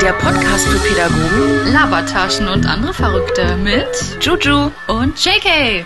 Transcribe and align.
Der 0.00 0.12
Podcast 0.12 0.68
für 0.68 0.78
Pädagogen, 0.78 1.72
Labertaschen 1.72 2.48
und 2.48 2.64
andere 2.66 2.94
Verrückte 2.94 3.56
mit 3.56 3.88
Juju. 4.20 4.70
und 4.86 5.24
JK. 5.24 5.84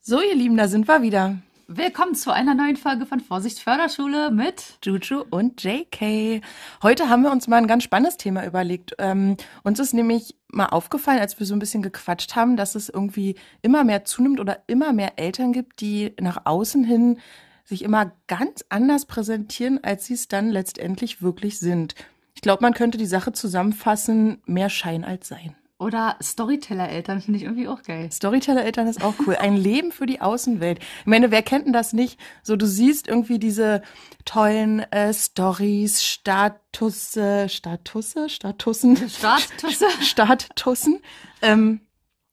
So, 0.00 0.22
ihr 0.22 0.34
Lieben, 0.34 0.56
da 0.56 0.68
sind 0.68 0.88
wir 0.88 1.02
wieder. 1.02 1.36
Willkommen 1.70 2.14
zu 2.14 2.32
einer 2.32 2.54
neuen 2.54 2.78
Folge 2.78 3.04
von 3.04 3.20
Vorsicht 3.20 3.58
Förderschule 3.58 4.30
mit 4.30 4.78
Juju 4.82 5.22
und 5.28 5.62
JK. 5.62 6.42
Heute 6.82 7.10
haben 7.10 7.24
wir 7.24 7.30
uns 7.30 7.46
mal 7.46 7.58
ein 7.58 7.66
ganz 7.66 7.82
spannendes 7.82 8.16
Thema 8.16 8.46
überlegt. 8.46 8.94
Ähm, 8.98 9.36
uns 9.64 9.78
ist 9.78 9.92
nämlich 9.92 10.34
mal 10.50 10.68
aufgefallen, 10.68 11.18
als 11.18 11.38
wir 11.38 11.44
so 11.44 11.54
ein 11.54 11.58
bisschen 11.58 11.82
gequatscht 11.82 12.36
haben, 12.36 12.56
dass 12.56 12.74
es 12.74 12.88
irgendwie 12.88 13.34
immer 13.60 13.84
mehr 13.84 14.06
zunimmt 14.06 14.40
oder 14.40 14.62
immer 14.66 14.94
mehr 14.94 15.18
Eltern 15.18 15.52
gibt, 15.52 15.82
die 15.82 16.14
nach 16.18 16.46
außen 16.46 16.84
hin 16.84 17.18
sich 17.64 17.82
immer 17.82 18.12
ganz 18.28 18.64
anders 18.70 19.04
präsentieren, 19.04 19.84
als 19.84 20.06
sie 20.06 20.14
es 20.14 20.26
dann 20.26 20.48
letztendlich 20.48 21.20
wirklich 21.20 21.58
sind. 21.58 21.94
Ich 22.34 22.40
glaube, 22.40 22.62
man 22.62 22.72
könnte 22.72 22.96
die 22.96 23.04
Sache 23.04 23.32
zusammenfassen, 23.32 24.40
mehr 24.46 24.70
Schein 24.70 25.04
als 25.04 25.28
Sein. 25.28 25.54
Oder 25.78 26.16
Storyteller-Eltern 26.20 27.20
finde 27.20 27.38
ich 27.38 27.44
irgendwie 27.44 27.68
auch 27.68 27.82
geil. 27.82 28.10
Storyteller-Eltern 28.10 28.88
ist 28.88 29.02
auch 29.02 29.14
cool. 29.26 29.36
Ein 29.36 29.56
Leben 29.56 29.92
für 29.92 30.06
die 30.06 30.20
Außenwelt. 30.20 30.80
Ich 30.80 31.06
meine, 31.06 31.30
wer 31.30 31.42
kennt 31.42 31.66
denn 31.66 31.72
das 31.72 31.92
nicht? 31.92 32.18
So, 32.42 32.56
du 32.56 32.66
siehst 32.66 33.06
irgendwie 33.06 33.38
diese 33.38 33.82
tollen 34.24 34.80
äh, 34.92 35.14
Stories, 35.14 36.02
Statusse, 36.02 37.48
Statusse, 37.48 38.28
Statussen, 38.28 38.96
Statusse. 39.08 39.86
Statussen, 40.02 41.00
ähm, 41.42 41.80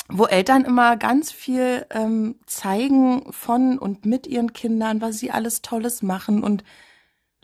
wo 0.09 0.25
Eltern 0.25 0.65
immer 0.65 0.97
ganz 0.97 1.31
viel 1.31 1.85
ähm, 1.91 2.39
zeigen 2.47 3.31
von 3.31 3.77
und 3.77 4.05
mit 4.05 4.25
ihren 4.25 4.53
Kindern, 4.53 5.01
was 5.01 5.19
sie 5.19 5.29
alles 5.29 5.61
Tolles 5.61 6.01
machen 6.01 6.43
und 6.43 6.63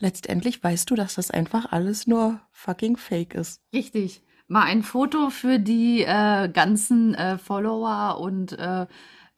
letztendlich 0.00 0.62
weißt 0.62 0.90
du, 0.90 0.96
dass 0.96 1.14
das 1.14 1.30
einfach 1.30 1.70
alles 1.70 2.08
nur 2.08 2.40
fucking 2.50 2.96
fake 2.96 3.34
ist. 3.34 3.60
Richtig. 3.72 4.22
Mal 4.52 4.64
ein 4.64 4.82
Foto 4.82 5.30
für 5.30 5.58
die 5.58 6.02
äh, 6.02 6.46
ganzen 6.50 7.14
äh, 7.14 7.38
Follower 7.38 8.20
und 8.20 8.52
äh, 8.52 8.86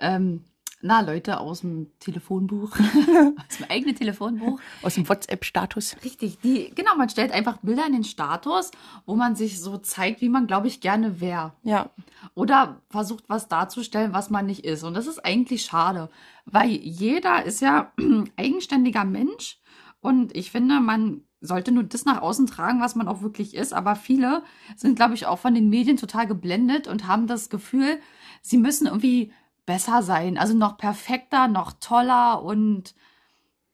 ähm, 0.01 0.43
na, 0.83 1.03
Leute 1.03 1.39
aus 1.39 1.61
dem 1.61 1.93
Telefonbuch, 2.01 2.73
aus 3.48 3.59
dem 3.59 3.70
eigenen 3.70 3.95
Telefonbuch. 3.95 4.59
Aus 4.83 4.97
dem 4.97 5.09
WhatsApp-Status. 5.09 5.98
Richtig, 6.03 6.41
die, 6.41 6.73
genau, 6.75 6.97
man 6.97 7.09
stellt 7.09 7.31
einfach 7.31 7.59
Bilder 7.59 7.87
in 7.87 7.92
den 7.92 8.03
Status, 8.03 8.73
wo 9.07 9.15
man 9.15 9.37
sich 9.37 9.61
so 9.61 9.79
zeigt, 9.79 10.20
wie 10.20 10.29
man, 10.29 10.48
glaube 10.48 10.67
ich, 10.67 10.81
gerne 10.81 11.20
wäre. 11.20 11.53
Ja, 11.62 11.91
Oder 12.35 12.83
versucht, 12.91 13.23
was 13.29 13.47
darzustellen, 13.47 14.15
was 14.15 14.31
man 14.31 14.47
nicht 14.47 14.65
ist. 14.65 14.83
Und 14.83 14.95
das 14.95 15.07
ist 15.07 15.25
eigentlich 15.25 15.62
schade, 15.62 16.11
weil 16.45 16.70
jeder 16.70 17.45
ist 17.45 17.61
ja 17.61 17.92
eigenständiger 18.37 19.05
Mensch. 19.05 19.61
Und 20.01 20.37
ich 20.37 20.51
finde, 20.51 20.81
man 20.81 21.23
sollte 21.45 21.73
nur 21.73 21.84
das 21.84 22.05
nach 22.05 22.23
außen 22.23 22.47
tragen, 22.47 22.81
was 22.81 22.95
man 22.95 23.09
auch 23.09 23.23
wirklich 23.23 23.55
ist. 23.55 23.73
Aber 23.73 23.97
viele 23.97 24.42
sind, 24.77 24.97
glaube 24.97 25.14
ich, 25.14 25.27
auch 25.27 25.39
von 25.39 25.55
den 25.55 25.69
Medien 25.69 25.97
total 25.97 26.27
geblendet 26.27 26.89
und 26.89 27.06
haben 27.06 27.27
das 27.27 27.51
Gefühl, 27.51 28.01
sie 28.42 28.56
müssen 28.56 28.86
irgendwie 28.86 29.33
besser 29.67 30.03
sein. 30.03 30.39
Also 30.39 30.55
noch 30.55 30.77
perfekter, 30.77 31.48
noch 31.48 31.73
toller 31.73 32.42
und 32.42 32.95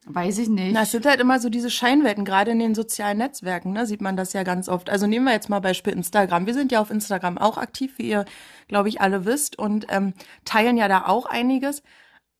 weiß 0.06 0.38
ich 0.38 0.48
nicht. 0.48 0.72
Na, 0.72 0.82
es 0.82 0.90
sind 0.90 1.06
halt 1.06 1.20
immer 1.20 1.38
so 1.38 1.48
diese 1.48 1.70
Scheinwelten, 1.70 2.24
gerade 2.24 2.50
in 2.50 2.58
den 2.58 2.74
sozialen 2.74 3.18
Netzwerken, 3.18 3.72
ne, 3.72 3.86
sieht 3.86 4.00
man 4.00 4.16
das 4.16 4.32
ja 4.32 4.42
ganz 4.42 4.68
oft. 4.68 4.90
Also 4.90 5.06
nehmen 5.06 5.26
wir 5.26 5.32
jetzt 5.32 5.48
mal 5.50 5.60
Beispiel 5.60 5.92
Instagram. 5.92 6.46
Wir 6.46 6.54
sind 6.54 6.72
ja 6.72 6.80
auf 6.80 6.90
Instagram 6.90 7.38
auch 7.38 7.58
aktiv, 7.58 7.94
wie 7.98 8.08
ihr, 8.08 8.24
glaube 8.66 8.88
ich, 8.88 9.00
alle 9.00 9.24
wisst 9.24 9.58
und 9.58 9.86
ähm, 9.90 10.14
teilen 10.44 10.76
ja 10.76 10.88
da 10.88 11.06
auch 11.06 11.26
einiges. 11.26 11.82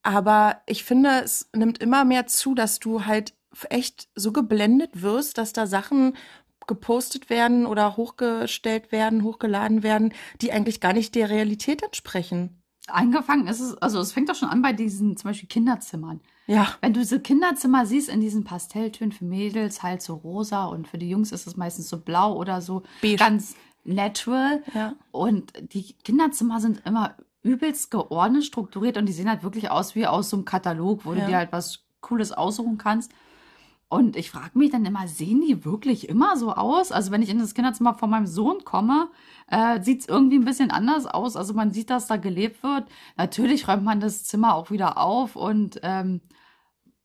Aber 0.02 0.62
ich 0.66 0.84
finde, 0.84 1.20
es 1.22 1.50
nimmt 1.54 1.78
immer 1.78 2.04
mehr 2.04 2.26
zu, 2.26 2.54
dass 2.54 2.80
du 2.80 3.04
halt 3.04 3.34
echt 3.68 4.08
so 4.14 4.32
geblendet 4.32 5.02
wirst, 5.02 5.38
dass 5.38 5.52
da 5.52 5.66
Sachen 5.66 6.16
gepostet 6.66 7.30
werden 7.30 7.66
oder 7.66 7.96
hochgestellt 7.96 8.92
werden, 8.92 9.24
hochgeladen 9.24 9.82
werden, 9.82 10.12
die 10.40 10.52
eigentlich 10.52 10.80
gar 10.80 10.92
nicht 10.92 11.14
der 11.14 11.28
Realität 11.30 11.82
entsprechen. 11.82 12.62
Angefangen 12.86 13.46
ist 13.48 13.60
es, 13.60 13.76
also 13.78 14.00
es 14.00 14.12
fängt 14.12 14.28
doch 14.28 14.34
schon 14.34 14.48
an 14.48 14.62
bei 14.62 14.72
diesen 14.72 15.16
zum 15.16 15.30
Beispiel 15.30 15.48
Kinderzimmern. 15.48 16.20
Ja, 16.46 16.74
Wenn 16.80 16.92
du 16.92 17.00
diese 17.00 17.20
Kinderzimmer 17.20 17.86
siehst 17.86 18.08
in 18.08 18.20
diesen 18.20 18.42
Pastelltönen 18.44 19.12
für 19.12 19.24
Mädels, 19.24 19.82
halt 19.82 20.02
so 20.02 20.14
rosa 20.14 20.64
und 20.66 20.88
für 20.88 20.98
die 20.98 21.08
Jungs 21.08 21.30
ist 21.32 21.46
es 21.46 21.56
meistens 21.56 21.88
so 21.88 21.98
blau 22.00 22.34
oder 22.36 22.60
so 22.60 22.82
Beige. 23.00 23.16
ganz 23.16 23.54
natural. 23.84 24.62
ja. 24.74 24.94
Und 25.12 25.52
die 25.72 25.92
Kinderzimmer 26.04 26.60
sind 26.60 26.82
immer 26.84 27.16
übelst 27.42 27.90
geordnet, 27.90 28.44
strukturiert 28.44 28.96
und 28.96 29.06
die 29.06 29.12
sehen 29.12 29.28
halt 29.28 29.42
wirklich 29.42 29.70
aus 29.70 29.94
wie 29.94 30.06
aus 30.06 30.30
so 30.30 30.36
einem 30.36 30.44
Katalog, 30.44 31.04
wo 31.04 31.14
Ja. 31.14 31.20
du 31.20 31.26
dir 31.26 31.36
halt 31.36 31.52
was 31.52 31.84
Cooles 32.00 32.32
aussuchen 32.32 32.78
kannst. 32.78 33.12
Und 33.90 34.14
ich 34.16 34.30
frage 34.30 34.56
mich 34.56 34.70
dann 34.70 34.86
immer, 34.86 35.08
sehen 35.08 35.40
die 35.40 35.64
wirklich 35.64 36.08
immer 36.08 36.36
so 36.36 36.52
aus? 36.52 36.92
Also 36.92 37.10
wenn 37.10 37.22
ich 37.22 37.28
in 37.28 37.40
das 37.40 37.54
Kinderzimmer 37.54 37.94
von 37.94 38.08
meinem 38.08 38.28
Sohn 38.28 38.64
komme, 38.64 39.08
äh, 39.48 39.82
sieht 39.82 40.02
es 40.02 40.08
irgendwie 40.08 40.38
ein 40.38 40.44
bisschen 40.44 40.70
anders 40.70 41.06
aus. 41.06 41.34
Also 41.34 41.54
man 41.54 41.72
sieht, 41.72 41.90
dass 41.90 42.06
da 42.06 42.16
gelebt 42.16 42.62
wird. 42.62 42.84
Natürlich 43.16 43.66
räumt 43.66 43.82
man 43.82 43.98
das 43.98 44.22
Zimmer 44.24 44.54
auch 44.54 44.70
wieder 44.70 44.96
auf 44.96 45.34
und 45.34 45.80
ähm, 45.82 46.20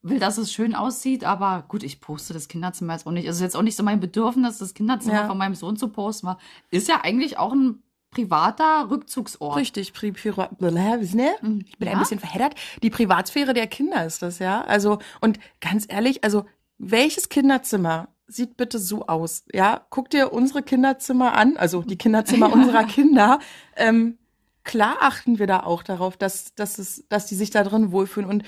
will, 0.03 0.19
dass 0.19 0.37
es 0.37 0.53
schön 0.53 0.75
aussieht. 0.75 1.23
Aber 1.23 1.65
gut, 1.67 1.81
ich 1.81 2.01
poste 2.01 2.33
das 2.33 2.47
Kinderzimmer 2.47 2.93
jetzt 2.93 3.07
auch 3.07 3.11
nicht. 3.11 3.25
Es 3.27 3.37
ist 3.37 3.41
jetzt 3.41 3.57
auch 3.57 3.63
nicht 3.63 3.75
so 3.75 3.81
mein 3.81 3.99
Bedürfnis, 3.99 4.59
das 4.59 4.75
Kinderzimmer 4.75 5.21
Ja. 5.21 5.27
von 5.27 5.39
meinem 5.39 5.55
Sohn 5.55 5.77
zu 5.77 5.87
posten. 5.87 6.27
weil 6.27 6.37
Ist 6.69 6.87
ja 6.87 7.01
eigentlich 7.03 7.39
auch 7.39 7.51
ein 7.51 7.81
privater 8.11 8.91
Rückzugsort. 8.91 9.57
Richtig, 9.57 9.91
Pri 9.91 10.11
Pri 10.11 10.29
ne? 10.29 11.31
Ich 11.65 11.77
bin 11.79 11.87
Ja? 11.87 11.93
ein 11.93 11.99
bisschen 11.99 12.19
verheddert. 12.19 12.53
Die 12.83 12.91
Privatsphäre 12.91 13.55
der 13.55 13.65
Kinder 13.65 14.05
ist 14.05 14.21
das, 14.21 14.37
ja. 14.37 14.61
Also, 14.61 14.99
und 15.19 15.39
ganz 15.61 15.87
ehrlich, 15.89 16.23
also, 16.23 16.45
welches 16.77 17.29
Kinderzimmer 17.29 18.09
sieht 18.27 18.57
bitte 18.57 18.79
so 18.79 19.07
aus? 19.07 19.45
Ja, 19.53 19.85
guck 19.89 20.09
dir 20.09 20.33
unsere 20.33 20.63
Kinderzimmer 20.63 21.35
an, 21.37 21.57
also 21.57 21.81
die 21.83 21.97
Kinderzimmer 21.97 22.51
unserer 22.53 22.83
Kinder. 22.83 23.39
Ähm, 23.75 24.17
klar 24.63 24.97
achten 25.01 25.39
wir 25.39 25.47
da 25.47 25.61
auch 25.61 25.83
darauf, 25.83 26.17
dass, 26.17 26.55
dass, 26.55 26.79
es, 26.79 27.05
dass 27.09 27.27
die 27.27 27.35
sich 27.35 27.51
da 27.51 27.63
drin 27.63 27.91
wohlfühlen. 27.91 28.29
Und 28.29 28.43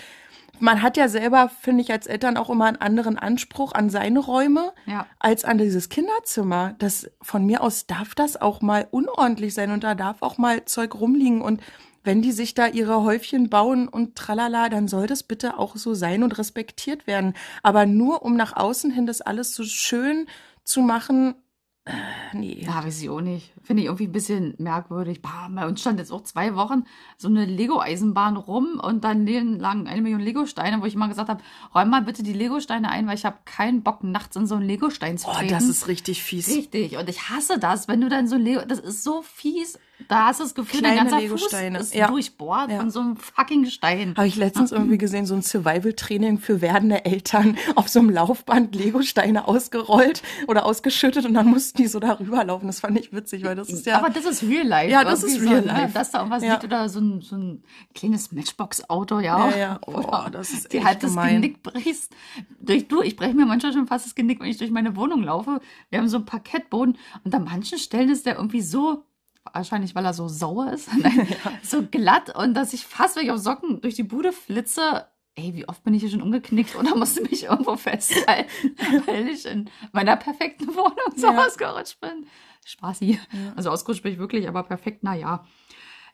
man 0.59 0.81
hat 0.81 0.97
ja 0.97 1.07
selber, 1.07 1.49
finde 1.49 1.83
ich, 1.83 1.91
als 1.91 2.07
Eltern 2.07 2.35
auch 2.37 2.49
immer 2.49 2.65
einen 2.65 2.77
anderen 2.81 3.19
Anspruch 3.19 3.73
an 3.73 3.91
seine 3.91 4.19
Räume 4.19 4.73
Ja. 4.87 5.05
als 5.19 5.45
an 5.45 5.59
dieses 5.59 5.89
Kinderzimmer. 5.89 6.73
Das 6.79 7.11
von 7.21 7.45
mir 7.45 7.61
aus 7.61 7.85
darf 7.85 8.15
das 8.15 8.41
auch 8.41 8.61
mal 8.61 8.87
unordentlich 8.89 9.53
sein 9.53 9.69
und 9.71 9.83
da 9.83 9.93
darf 9.93 10.23
auch 10.23 10.39
mal 10.39 10.65
Zeug 10.65 10.95
rumliegen 10.95 11.41
und 11.41 11.61
wenn 12.07 12.23
die 12.23 12.31
sich 12.31 12.55
da 12.55 12.65
ihre 12.67 13.03
Häufchen 13.03 13.49
bauen 13.49 13.87
und 13.87 14.15
tralala, 14.15 14.69
dann 14.69 14.87
soll 14.87 15.05
das 15.05 15.21
bitte 15.21 15.59
auch 15.59 15.75
so 15.75 15.93
sein 15.93 16.23
und 16.23 16.37
respektiert 16.39 17.05
werden. 17.05 17.35
Aber 17.61 17.85
nur 17.85 18.23
um 18.23 18.35
nach 18.35 18.55
außen 18.55 18.89
hin 18.89 19.05
das 19.05 19.21
alles 19.21 19.53
so 19.53 19.63
schön 19.63 20.25
zu 20.63 20.81
machen, 20.81 21.35
äh, 21.85 21.91
nee. 22.33 22.63
Ja, 22.65 22.83
weiß 22.83 23.01
ich 23.01 23.09
auch 23.09 23.21
nicht. 23.21 23.53
Finde 23.63 23.81
ich 23.81 23.85
irgendwie 23.87 24.07
ein 24.07 24.11
bisschen 24.11 24.55
merkwürdig. 24.57 25.21
Bah, 25.21 25.47
bei 25.49 25.65
uns 25.65 25.79
stand 25.79 25.99
jetzt 25.99 26.11
auch 26.11 26.21
zwei 26.23 26.53
Wochen 26.55 26.83
so 27.17 27.29
eine 27.29 27.45
Lego-Eisenbahn 27.45 28.35
rum 28.35 28.79
und 28.81 29.05
dann 29.05 29.25
lagen 29.25 29.87
eine 29.87 30.01
Million 30.01 30.19
Lego-Steine, 30.19 30.81
wo 30.81 30.85
ich 30.85 30.95
immer 30.95 31.07
gesagt 31.07 31.29
habe, 31.29 31.41
räum 31.73 31.89
mal 31.89 32.01
bitte 32.01 32.23
die 32.23 32.33
Lego-Steine 32.33 32.89
ein, 32.89 33.07
weil 33.07 33.15
ich 33.15 33.23
habe 33.25 33.37
keinen 33.45 33.83
Bock, 33.83 34.03
nachts 34.03 34.35
in 34.35 34.47
so 34.47 34.55
einen 34.55 34.65
Lego-Stein 34.67 35.17
zu 35.17 35.27
Oh, 35.29 35.33
treten. 35.33 35.53
das 35.53 35.63
ist 35.69 35.87
richtig 35.87 36.23
fies. 36.23 36.49
Richtig. 36.49 36.97
Und 36.97 37.07
ich 37.09 37.29
hasse 37.29 37.57
das, 37.57 37.87
wenn 37.87 38.01
du 38.01 38.09
dann 38.09 38.27
so 38.27 38.35
Lego, 38.35 38.61
das 38.67 38.79
ist 38.79 39.03
so 39.05 39.21
fies. 39.21 39.79
Da 40.07 40.27
hast 40.27 40.39
du 40.39 40.43
das 40.43 40.53
Gefühl, 40.53 40.79
Kleine 40.81 40.95
dein 40.95 41.03
ganzer 41.05 41.19
Lego-Steine. 41.21 41.79
Fuß 41.79 41.87
ist 41.87 41.95
Ja. 41.95 42.07
durchbohrt 42.07 42.69
Ja. 42.69 42.77
von 42.77 42.91
so 42.91 42.99
einem 42.99 43.17
fucking 43.17 43.65
Stein. 43.65 44.13
Habe 44.15 44.27
ich 44.27 44.35
letztens 44.35 44.71
irgendwie 44.71 44.97
gesehen, 44.99 45.25
so 45.25 45.33
ein 45.33 45.41
Survival-Training 45.41 46.37
für 46.37 46.61
werdende 46.61 47.03
Eltern 47.03 47.57
auf 47.75 47.89
so 47.89 47.99
einem 47.99 48.11
Laufband 48.11 48.75
Lego-Steine 48.75 49.47
ausgerollt 49.47 50.21
oder 50.47 50.65
ausgeschüttet 50.65 51.25
und 51.25 51.33
dann 51.33 51.47
mussten 51.47 51.77
die 51.77 51.87
so 51.87 51.99
darüber 51.99 52.43
laufen. 52.45 52.67
Das 52.67 52.79
fand 52.79 52.97
ich 52.99 53.11
witzig, 53.11 53.43
weil 53.43 53.55
das 53.55 53.69
ist 53.69 53.85
ja. 53.87 53.97
Aber 53.97 54.09
das 54.09 54.25
ist 54.25 54.43
Real 54.43 54.67
Life. 54.67 54.91
Ja, 54.91 55.03
das 55.03 55.23
ist 55.23 55.41
Real 55.41 55.61
so, 55.63 55.67
ne? 55.67 55.73
Life. 55.73 55.93
Dass 55.93 56.11
da 56.11 56.19
irgendwas 56.19 56.43
Ja. 56.43 56.53
liegt 56.53 56.63
oder 56.65 56.89
so 56.89 56.99
ein, 56.99 57.21
so 57.21 57.35
ein 57.35 57.63
kleines 57.95 58.31
Matchbox-Auto, 58.31 59.19
ja. 59.19 59.49
Ja, 59.49 59.57
ja. 59.57 59.79
Oh, 59.87 60.29
das 60.31 60.51
ist 60.51 60.71
die 60.73 60.83
halt 60.85 61.01
das 61.01 61.09
gemein. 61.11 61.41
Genick 61.41 61.63
brichst. 61.63 62.15
Durch, 62.59 62.87
du, 62.87 63.01
ich 63.01 63.15
breche 63.15 63.33
mir 63.33 63.45
manchmal 63.45 63.73
schon 63.73 63.87
fast 63.87 64.05
das 64.05 64.15
Genick, 64.15 64.39
wenn 64.39 64.47
ich 64.47 64.57
durch 64.57 64.71
meine 64.71 64.95
Wohnung 64.95 65.23
laufe. 65.23 65.59
Wir 65.89 65.99
haben 65.99 66.07
so 66.07 66.17
einen 66.17 66.25
Parkettboden 66.25 66.97
und 67.23 67.33
an 67.33 67.43
manchen 67.45 67.79
Stellen 67.79 68.09
ist 68.09 68.25
der 68.27 68.35
irgendwie 68.35 68.61
so, 68.61 69.03
wahrscheinlich 69.53 69.95
weil 69.95 70.05
er 70.05 70.13
so 70.13 70.27
sauer 70.27 70.71
ist, 70.73 70.89
Nein, 70.97 71.27
so 71.63 71.83
glatt 71.83 72.35
und 72.35 72.53
dass 72.53 72.73
ich 72.73 72.85
fast, 72.85 73.15
wenn 73.15 73.25
ich 73.25 73.31
auf 73.31 73.39
Socken 73.39 73.81
durch 73.81 73.95
die 73.95 74.03
Bude 74.03 74.31
flitze, 74.33 75.07
ey, 75.35 75.53
wie 75.53 75.67
oft 75.67 75.83
bin 75.83 75.93
ich 75.93 76.01
hier 76.01 76.09
schon 76.09 76.21
umgeknickt 76.21 76.75
oder 76.75 76.95
musste 76.95 77.21
mich 77.21 77.43
irgendwo 77.43 77.75
festhalten, 77.75 78.75
weil 79.05 79.27
ich 79.29 79.45
in 79.45 79.69
meiner 79.91 80.15
perfekten 80.17 80.67
Wohnung 80.75 81.13
so 81.15 81.27
Ja. 81.27 81.45
ausgerutscht 81.45 81.99
bin. 82.01 82.25
Spaßi. 82.65 83.19
Also 83.55 83.69
ausgerutscht 83.69 84.03
bin 84.03 84.13
ich 84.13 84.19
wirklich, 84.19 84.47
aber 84.47 84.63
perfekt, 84.63 85.03
naja. 85.03 85.45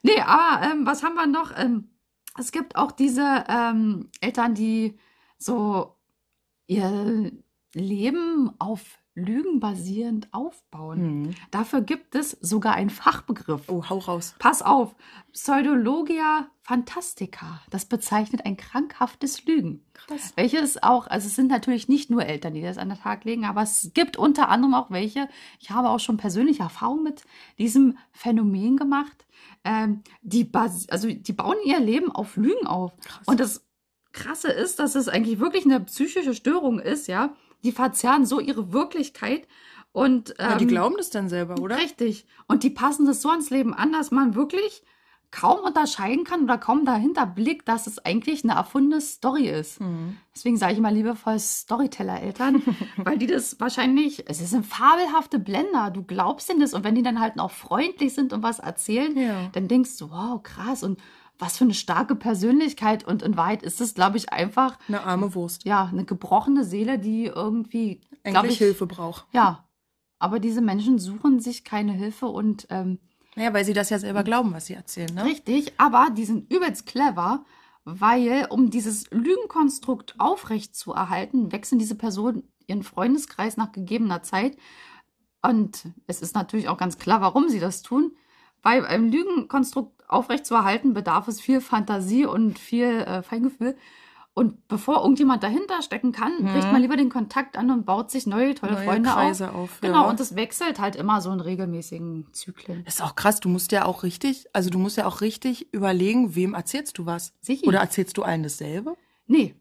Nee, 0.02 0.20
aber 0.20 0.66
ähm, 0.66 0.86
was 0.86 1.02
haben 1.02 1.14
wir 1.14 1.26
noch? 1.26 1.50
Ähm, 1.56 1.90
es 2.38 2.52
gibt 2.52 2.76
auch 2.76 2.92
diese 2.92 3.44
ähm, 3.48 4.10
Eltern, 4.20 4.54
die 4.54 4.98
so 5.38 5.96
ihr 6.66 7.32
Leben 7.74 8.52
auf 8.58 8.82
Lügen 9.14 9.60
basierend 9.60 10.28
aufbauen. 10.32 11.22
Mhm. 11.22 11.34
Dafür 11.50 11.80
gibt 11.82 12.14
es 12.14 12.32
sogar 12.40 12.74
einen 12.74 12.90
Fachbegriff. 12.90 13.68
Oh, 13.68 13.88
hau 13.88 13.98
raus. 13.98 14.34
Pass 14.38 14.60
auf, 14.60 14.94
Pseudologia 15.32 16.48
Fantastica. 16.62 17.60
Das 17.70 17.84
bezeichnet 17.84 18.44
ein 18.46 18.56
krankhaftes 18.56 19.44
Lügen. 19.44 19.84
Krass. 19.92 20.32
Welches 20.34 20.82
auch, 20.82 21.06
also 21.06 21.26
es 21.28 21.36
sind 21.36 21.48
natürlich 21.48 21.88
nicht 21.88 22.10
nur 22.10 22.24
Eltern, 22.24 22.54
die 22.54 22.62
das 22.62 22.78
an 22.78 22.88
den 22.88 22.98
Tag 22.98 23.24
legen, 23.24 23.44
aber 23.44 23.62
es 23.62 23.90
gibt 23.94 24.16
unter 24.16 24.48
anderem 24.48 24.74
auch 24.74 24.90
welche. 24.90 25.28
Ich 25.60 25.70
habe 25.70 25.90
auch 25.90 26.00
schon 26.00 26.16
persönliche 26.16 26.62
Erfahrung 26.62 27.02
mit 27.02 27.24
diesem 27.58 27.98
Phänomen 28.12 28.76
gemacht. 28.76 29.26
Ähm, 29.62 30.02
die, 30.22 30.44
bas 30.44 30.88
also 30.88 31.08
die 31.08 31.32
bauen 31.32 31.56
ihr 31.64 31.80
Leben 31.80 32.10
auf 32.10 32.36
Lügen 32.36 32.66
auf. 32.66 32.92
Krass. 33.04 33.28
Und 33.28 33.40
das 33.40 33.64
Krasse 34.12 34.48
ist, 34.48 34.78
dass 34.78 34.94
es 34.94 35.08
eigentlich 35.08 35.38
wirklich 35.38 35.66
eine 35.66 35.80
psychische 35.80 36.34
Störung 36.34 36.78
ist, 36.78 37.08
ja. 37.08 37.36
Die 37.64 37.72
verzerren 37.72 38.26
so 38.26 38.38
ihre 38.40 38.72
Wirklichkeit 38.72 39.48
und 39.92 40.34
Ja, 40.38 40.56
die 40.56 40.64
ähm, 40.64 40.68
glauben 40.68 40.94
das 40.98 41.10
dann 41.10 41.28
selber, 41.28 41.60
oder? 41.60 41.76
Richtig. 41.78 42.26
Und 42.46 42.62
die 42.62 42.70
passen 42.70 43.06
das 43.06 43.22
so 43.22 43.30
ans 43.30 43.50
Leben 43.50 43.74
an, 43.74 43.92
dass 43.92 44.10
man 44.10 44.34
wirklich 44.34 44.82
kaum 45.30 45.58
unterscheiden 45.64 46.22
kann 46.22 46.44
oder 46.44 46.58
kaum 46.58 46.84
dahinter 46.84 47.26
blickt, 47.26 47.66
dass 47.68 47.88
es 47.88 47.98
eigentlich 48.04 48.44
eine 48.44 48.52
erfundene 48.54 49.00
Story 49.00 49.48
ist. 49.48 49.80
Mhm. 49.80 50.16
Deswegen 50.32 50.56
sage 50.56 50.74
ich 50.74 50.78
mal 50.80 50.94
liebevoll 50.94 51.40
Storyteller-Eltern, 51.40 52.62
weil 52.98 53.18
die 53.18 53.26
das 53.26 53.58
wahrscheinlich, 53.60 54.24
es 54.28 54.38
sind 54.38 54.64
fabelhafte 54.64 55.38
Blender, 55.40 55.90
du 55.90 56.04
glaubst 56.04 56.50
ihnen 56.50 56.60
das 56.60 56.72
und 56.74 56.84
wenn 56.84 56.94
die 56.94 57.02
dann 57.02 57.20
halt 57.20 57.38
auch 57.40 57.50
freundlich 57.50 58.14
sind 58.14 58.32
und 58.32 58.42
was 58.44 58.60
erzählen, 58.60 59.16
Ja. 59.16 59.48
dann 59.52 59.66
denkst 59.68 59.98
du, 59.98 60.10
wow, 60.10 60.40
krass 60.42 60.82
und 60.84 61.00
was 61.44 61.58
für 61.58 61.64
eine 61.64 61.74
starke 61.74 62.14
Persönlichkeit 62.16 63.04
und 63.06 63.22
in 63.22 63.36
Wahrheit 63.36 63.62
ist 63.62 63.80
es, 63.80 63.94
glaube 63.94 64.16
ich, 64.16 64.32
einfach, 64.32 64.78
Eine 64.88 65.02
arme 65.02 65.34
Wurst. 65.34 65.64
ja, 65.64 65.84
eine 65.92 66.04
gebrochene 66.04 66.64
Seele, 66.64 66.98
die 66.98 67.26
irgendwie, 67.26 68.00
glaube 68.22 68.38
Eigentlich 68.38 68.52
ich, 68.52 68.58
Hilfe 68.58 68.86
braucht. 68.86 69.26
ja, 69.32 69.68
aber 70.18 70.40
diese 70.40 70.62
Menschen 70.62 70.98
suchen 70.98 71.40
sich 71.40 71.64
keine 71.64 71.92
Hilfe 71.92 72.26
und 72.26 72.66
ähm, 72.70 72.98
Naja, 73.36 73.52
weil 73.52 73.64
sie 73.64 73.74
das 73.74 73.90
ja 73.90 73.98
selber 73.98 74.22
glauben, 74.24 74.52
was 74.54 74.66
sie 74.66 74.74
erzählen, 74.74 75.12
ne? 75.14 75.24
Richtig, 75.24 75.72
aber 75.76 76.08
die 76.16 76.24
sind 76.24 76.50
übelst 76.52 76.86
clever, 76.86 77.44
weil 77.84 78.46
um 78.48 78.70
dieses 78.70 79.10
Lügenkonstrukt 79.10 80.14
aufrecht 80.18 80.74
zu 80.74 80.92
erhalten, 80.94 81.52
wechseln 81.52 81.78
diese 81.78 81.94
Personen 81.96 82.44
ihren 82.66 82.82
Freundeskreis 82.82 83.58
nach 83.58 83.72
gegebener 83.72 84.22
Zeit. 84.22 84.56
Und 85.42 85.84
es 86.06 86.22
ist 86.22 86.34
natürlich 86.34 86.68
auch 86.70 86.78
ganz 86.78 86.96
klar, 86.96 87.20
warum 87.20 87.50
sie 87.50 87.60
das 87.60 87.82
tun. 87.82 88.16
Weil 88.62 88.86
ein 88.86 89.12
Lügenkonstrukt 89.12 90.03
aufrecht 90.14 90.46
zu 90.46 90.54
erhalten, 90.54 90.94
bedarf 90.94 91.28
es 91.28 91.40
viel 91.40 91.60
Fantasie 91.60 92.24
und 92.26 92.58
viel 92.58 92.86
äh, 93.00 93.22
Feingefühl. 93.22 93.76
Und 94.36 94.66
bevor 94.66 95.02
irgendjemand 95.02 95.44
dahinter 95.44 95.80
stecken 95.80 96.10
kann, 96.10 96.32
Mhm. 96.40 96.52
bricht 96.52 96.72
man 96.72 96.82
lieber 96.82 96.96
den 96.96 97.08
Kontakt 97.08 97.56
an 97.56 97.70
und 97.70 97.86
baut 97.86 98.10
sich 98.10 98.26
neue, 98.26 98.54
tolle 98.56 98.72
Neue 98.72 98.84
Freunde 98.84 99.08
Kreise 99.10 99.50
auf. 99.50 99.54
auf. 99.74 99.80
Genau, 99.80 100.02
ja. 100.02 100.10
und 100.10 100.18
das 100.18 100.34
wechselt 100.34 100.80
halt 100.80 100.96
immer 100.96 101.20
so 101.20 101.30
in 101.30 101.38
regelmäßigen 101.40 102.26
Zyklen. 102.32 102.82
Das 102.84 102.96
ist 102.96 103.00
auch 103.00 103.14
krass, 103.14 103.38
du 103.38 103.48
musst 103.48 103.70
ja 103.70 103.84
auch 103.84 104.02
richtig, 104.02 104.46
also 104.52 104.70
du 104.70 104.78
musst 104.80 104.96
ja 104.96 105.06
auch 105.06 105.20
richtig 105.20 105.72
überlegen, 105.72 106.34
wem 106.34 106.54
erzählst 106.54 106.98
du 106.98 107.06
was? 107.06 107.32
Sicher. 107.40 107.68
Oder 107.68 107.78
erzählst 107.78 108.16
du 108.16 108.22
allen 108.24 108.42
dasselbe? 108.42 108.96
Nee. 109.28 109.54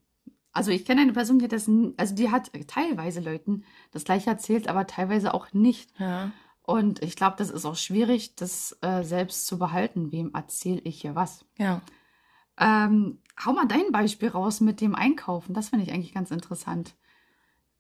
Also 0.54 0.72
ich 0.72 0.86
kenne 0.86 1.02
eine 1.02 1.14
Person, 1.14 1.38
die 1.40 1.46
hat 1.46 1.52
das, 1.52 1.70
also 1.98 2.16
die 2.16 2.30
hat 2.32 2.52
teilweise 2.68 3.20
Leuten 3.22 3.64
das 3.92 4.04
gleiche 4.06 4.30
erzählt, 4.32 4.68
aber 4.68 4.88
teilweise 4.88 5.34
auch 5.36 5.54
nicht. 5.54 5.92
Ja. 6.00 6.32
Und 6.64 7.04
ich 7.04 7.16
glaube, 7.18 7.36
das 7.38 7.50
ist 7.50 7.66
auch 7.66 7.76
schwierig, 7.76 8.36
das 8.36 8.78
äh, 8.82 9.04
selbst 9.04 9.46
zu 9.48 9.60
behalten. 9.60 10.12
Wem 10.12 10.32
erzähle 10.34 10.82
ich 10.86 11.02
hier 11.02 11.14
was? 11.14 11.46
Ja. 11.58 11.82
Ähm, 12.58 13.20
hau 13.44 13.52
mal 13.52 13.68
dein 13.68 13.92
Beispiel 13.92 14.30
raus 14.30 14.62
mit 14.62 14.80
dem 14.80 14.96
Einkaufen. 14.96 15.54
Das 15.54 15.70
finde 15.70 15.86
ich 15.86 15.92
eigentlich 15.92 16.14
ganz 16.14 16.32
interessant. 16.32 16.96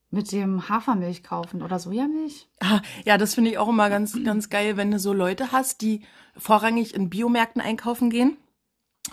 Mit 0.09 0.31
dem 0.31 0.68
Hafermilch 0.68 1.24
kaufen 1.24 1.63
oder 1.63 1.80
Sojamilch. 1.80 2.50
Ah, 2.59 2.81
ja, 3.06 3.18
das 3.18 3.35
finde 3.35 3.51
ich 3.51 3.57
auch 3.57 3.69
immer 3.69 3.89
ganz, 3.89 4.21
ganz 4.24 4.50
geil, 4.50 4.75
wenn 4.75 4.91
du 4.91 5.00
so 5.00 5.13
Leute 5.13 5.51
hast, 5.51 5.81
die 5.81 6.01
vorrangig 6.35 6.94
in 6.94 7.09
Biomärkten 7.09 7.62
einkaufen 7.62 8.09
gehen 8.09 8.38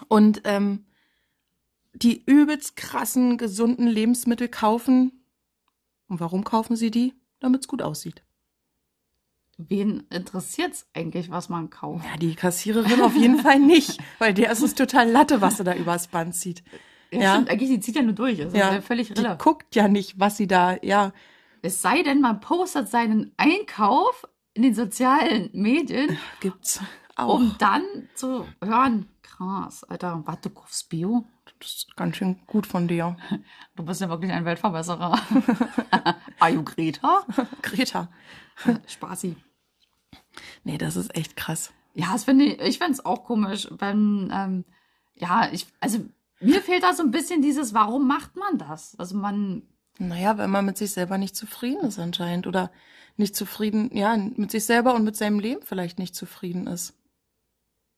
und 0.08 0.42
ähm, 0.44 0.84
die 1.94 2.22
übelst 2.24 2.76
krassen, 2.76 3.38
gesunden 3.38 3.86
Lebensmittel 3.86 4.48
kaufen. 4.48 5.24
Und 6.08 6.20
warum 6.20 6.42
kaufen 6.44 6.76
sie 6.76 6.90
die? 6.90 7.14
Damit 7.38 7.62
es 7.62 7.68
gut 7.68 7.82
aussieht. 7.82 8.22
Wen 9.68 10.04
interessiert 10.10 10.72
es 10.72 10.86
eigentlich, 10.94 11.30
was 11.30 11.48
man 11.48 11.70
kauft? 11.70 12.04
Ja, 12.04 12.16
die 12.16 12.34
Kassiererin 12.34 13.00
auf 13.02 13.14
jeden 13.16 13.38
Fall 13.38 13.58
nicht, 13.58 13.98
weil 14.18 14.32
der 14.34 14.50
ist 14.50 14.62
es 14.62 14.74
total 14.74 15.08
Latte, 15.10 15.40
was 15.40 15.56
sie 15.58 15.64
da 15.64 15.74
übers 15.74 16.08
Band 16.08 16.34
zieht. 16.34 16.62
Ja, 17.12 17.20
Ja. 17.20 17.32
stimmt, 17.34 17.50
eigentlich, 17.50 17.70
die 17.70 17.80
zieht 17.80 17.96
ja 17.96 18.02
nur 18.02 18.12
durch. 18.14 18.38
Ist 18.38 18.54
ja 18.54 18.80
völlig 18.80 19.08
die 19.08 19.14
rille. 19.20 19.36
guckt 19.38 19.74
ja 19.74 19.88
nicht, 19.88 20.18
was 20.20 20.36
sie 20.36 20.46
da, 20.46 20.76
ja, 20.82 21.12
Es 21.62 21.82
sei 21.82 22.02
denn, 22.02 22.20
man 22.20 22.40
postet 22.40 22.88
seinen 22.88 23.32
Einkauf 23.36 24.26
in 24.54 24.62
den 24.62 24.74
sozialen 24.74 25.50
Medien 25.52 26.16
gibt's 26.40 26.80
auch. 27.16 27.34
um 27.34 27.54
dann 27.58 27.82
zu 28.14 28.46
hören, 28.62 29.08
krass, 29.22 29.84
Alter, 29.84 30.22
was, 30.24 30.40
du 30.40 30.50
kaufst 30.50 30.88
Bio? 30.88 31.24
Das 31.58 31.68
ist 31.74 31.96
ganz 31.96 32.16
schön 32.16 32.38
gut 32.46 32.66
von 32.66 32.88
dir. 32.88 33.16
Du 33.76 33.84
bist 33.86 34.00
ja 34.00 34.08
wirklich 34.10 34.30
ein 34.32 34.44
Weltverbesserer. 34.44 35.18
Are 36.38 36.50
you 36.50 36.62
Greta? 36.62 37.24
Greta. 37.62 38.08
Spaßi. 38.86 39.36
Nee, 40.64 40.78
das 40.78 40.96
ist 40.96 41.14
echt 41.14 41.36
krass. 41.36 41.72
Ja, 41.94 42.12
das 42.12 42.24
finde 42.24 42.44
ich, 42.46 42.60
ich 42.60 42.78
fände 42.78 42.92
es 42.92 43.04
auch 43.04 43.24
komisch, 43.24 43.68
wenn, 43.70 44.30
ähm, 44.32 44.64
ja, 45.16 45.48
ich, 45.52 45.66
also 45.80 45.98
mir 46.40 46.62
fehlt 46.62 46.82
da 46.82 46.94
so 46.94 47.02
ein 47.02 47.10
bisschen 47.10 47.42
dieses, 47.42 47.74
warum 47.74 48.06
macht 48.06 48.36
man 48.36 48.58
das? 48.58 48.94
Also 48.98 49.16
man, 49.16 49.62
Naja, 49.98 50.38
wenn 50.38 50.50
man 50.50 50.64
mit 50.64 50.78
sich 50.78 50.92
selber 50.92 51.18
nicht 51.18 51.36
zufrieden 51.36 51.86
ist 51.86 51.98
anscheinend 51.98 52.46
oder 52.46 52.70
nicht 53.16 53.36
zufrieden, 53.36 53.90
ja, 53.94 54.16
mit 54.16 54.50
sich 54.50 54.64
selber 54.64 54.94
und 54.94 55.04
mit 55.04 55.16
seinem 55.16 55.40
Leben 55.40 55.62
vielleicht 55.62 55.98
nicht 55.98 56.14
zufrieden 56.14 56.66
ist. 56.66 56.94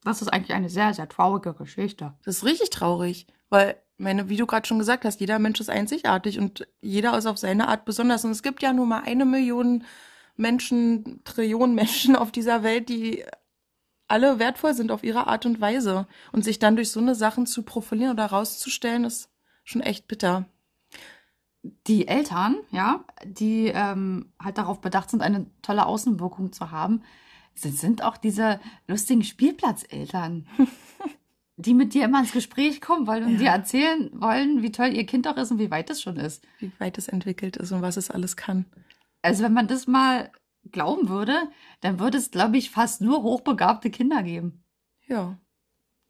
das 0.03 0.21
ist 0.21 0.27
eigentlich 0.27 0.53
eine 0.53 0.69
sehr, 0.69 0.93
sehr 0.93 1.07
traurige 1.07 1.53
Geschichte. 1.53 2.13
Das 2.25 2.37
ist 2.37 2.43
richtig 2.43 2.69
traurig, 2.71 3.27
weil, 3.49 3.77
meine, 3.97 4.27
wie 4.27 4.37
du 4.37 4.45
gerade 4.45 4.67
schon 4.67 4.79
gesagt 4.79 5.05
hast, 5.05 5.21
jeder 5.21 5.39
Mensch 5.39 5.61
ist 5.61 5.69
einzigartig 5.69 6.39
und 6.39 6.67
jeder 6.81 7.17
ist 7.17 7.27
auf 7.27 7.37
seine 7.37 7.67
Art 7.69 7.85
besonders. 7.85 8.25
Und 8.25 8.31
es 8.31 8.43
gibt 8.43 8.61
ja 8.61 8.73
nur 8.73 8.85
mal 8.85 9.03
eine 9.05 9.23
Million 9.23 9.85
Menschen, 10.35 11.21
Trillionen 11.23 11.75
Menschen 11.75 12.15
auf 12.15 12.31
dieser 12.31 12.63
Welt, 12.63 12.89
die 12.89 13.23
alle 14.07 14.37
wertvoll 14.39 14.73
sind 14.73 14.91
auf 14.91 15.03
ihre 15.03 15.27
Art 15.27 15.45
und 15.45 15.61
Weise. 15.61 16.07
Und 16.31 16.43
sich 16.43 16.59
dann 16.59 16.75
durch 16.75 16.91
so 16.91 16.99
eine 16.99 17.15
Sachen 17.15 17.45
zu 17.45 17.63
profilieren 17.63 18.11
oder 18.13 18.25
rauszustellen, 18.25 19.05
ist 19.05 19.29
schon 19.63 19.81
echt 19.81 20.07
bitter. 20.07 20.45
die 21.87 22.07
Eltern, 22.07 22.57
ja, 22.71 23.05
die 23.25 23.67
ähm, 23.73 24.33
halt 24.41 24.57
darauf 24.57 24.81
bedacht 24.81 25.09
sind, 25.09 25.21
eine 25.21 25.45
tolle 25.61 25.85
Außenwirkung 25.85 26.51
zu 26.51 26.71
haben, 26.71 27.01
sind, 27.55 27.77
sind 27.77 28.03
auch 28.03 28.17
diese 28.17 28.59
lustigen 28.87 29.23
Spielplatzeltern, 29.23 30.45
die 31.55 31.73
mit 31.73 31.93
dir 31.93 32.03
immer 32.03 32.19
ins 32.19 32.33
Gespräch 32.33 32.81
kommen 32.81 33.07
wollen 33.07 33.23
und 33.23 33.31
Ja. 33.33 33.37
dir 33.39 33.49
erzählen 33.49 34.09
wollen, 34.13 34.61
wie 34.61 34.71
toll 34.73 34.87
ihr 34.93 35.05
Kind 35.05 35.25
doch 35.25 35.37
ist 35.37 35.51
und 35.51 35.59
wie 35.59 35.71
weit 35.71 35.89
es 35.89 36.01
schon 36.01 36.17
ist. 36.17 36.43
Wie 36.59 36.71
weit 36.79 36.97
es 36.97 37.07
entwickelt 37.07 37.55
ist 37.55 37.71
und 37.71 37.81
was 37.81 37.95
es 37.95 38.11
alles 38.11 38.35
kann. 38.35 38.65
Also 39.23 39.43
wenn 39.43 39.53
man 39.53 39.67
das 39.67 39.87
mal 39.87 40.31
glauben 40.71 41.09
würde, 41.09 41.49
dann 41.81 41.99
würde 41.99 42.19
es, 42.19 42.29
glaube 42.29 42.57
ich, 42.57 42.69
fast 42.69 43.01
nur 43.01 43.23
hochbegabte 43.23 43.89
Kinder 43.89 44.21
geben. 44.21 44.63
Ja. 45.07 45.39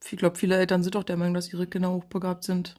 Ich 0.03 0.17
glaube, 0.17 0.36
viele 0.36 0.58
Eltern 0.58 0.84
sind 0.84 0.98
auch 0.98 1.03
der 1.03 1.15
Meinung, 1.15 1.34
dass 1.34 1.51
ihre 1.51 1.67
Kinder 1.67 1.91
hochbegabt 1.91 2.43
sind. 2.43 2.75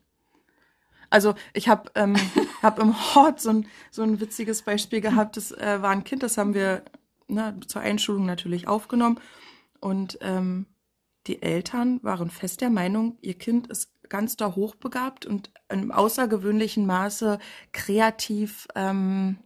Also 1.09 1.35
ich 1.55 1.69
habe 1.69 1.91
ähm, 1.95 2.17
hab 2.63 2.79
im 2.79 3.15
Hort 3.15 3.41
so 3.41 3.51
ein, 3.51 3.69
so 3.91 4.03
ein 4.03 4.21
witziges 4.21 4.63
Beispiel 4.63 5.01
gehabt. 5.01 5.37
Das 5.37 5.53
äh, 5.53 5.81
war 5.81 5.91
ein 5.91 6.05
Kind, 6.05 6.23
das 6.23 6.37
haben 6.37 6.53
wir 6.53 6.83
ne, 7.29 7.59
zur 7.67 7.81
Einschulung 7.81 8.27
natürlich 8.27 8.69
aufgenommen. 8.69 9.21
Und 9.81 10.19
ähm, 10.21 10.67
die 11.27 11.43
Eltern 11.43 12.03
waren 12.03 12.31
fest 12.31 12.61
der 12.61 12.71
Meinung, 12.71 13.17
ihr 13.23 13.35
Kind 13.35 13.69
ist 13.69 13.91
ganz 14.09 14.37
da 14.37 14.55
hochbegabt 14.55 15.25
und 15.25 15.51
im 15.71 15.91
außergewöhnlichen 15.91 16.85
Maße 16.87 17.39
kreativ, 17.73 18.69
ähm, 18.75 19.39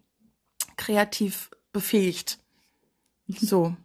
kreativ 0.78 1.50
befähigt. 1.72 2.38
So. 3.26 3.76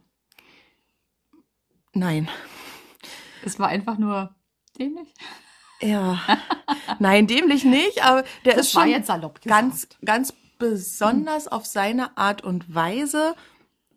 Nein. 1.92 2.30
Es 3.44 3.58
war 3.58 3.68
einfach 3.68 3.98
nur 3.98 4.34
dämlich. 4.78 5.12
Ja. 5.82 6.18
Nein, 6.98 7.26
dämlich 7.26 7.64
nicht, 7.64 8.02
aber 8.02 8.24
der 8.46 8.56
Das 8.56 8.66
ist 8.66 8.72
schon 8.72 8.90
ganz, 9.44 9.88
ganz 10.02 10.32
besonders 10.58 11.46
auf 11.48 11.66
seine 11.66 12.16
Art 12.16 12.42
und 12.42 12.74
Weise. 12.74 13.34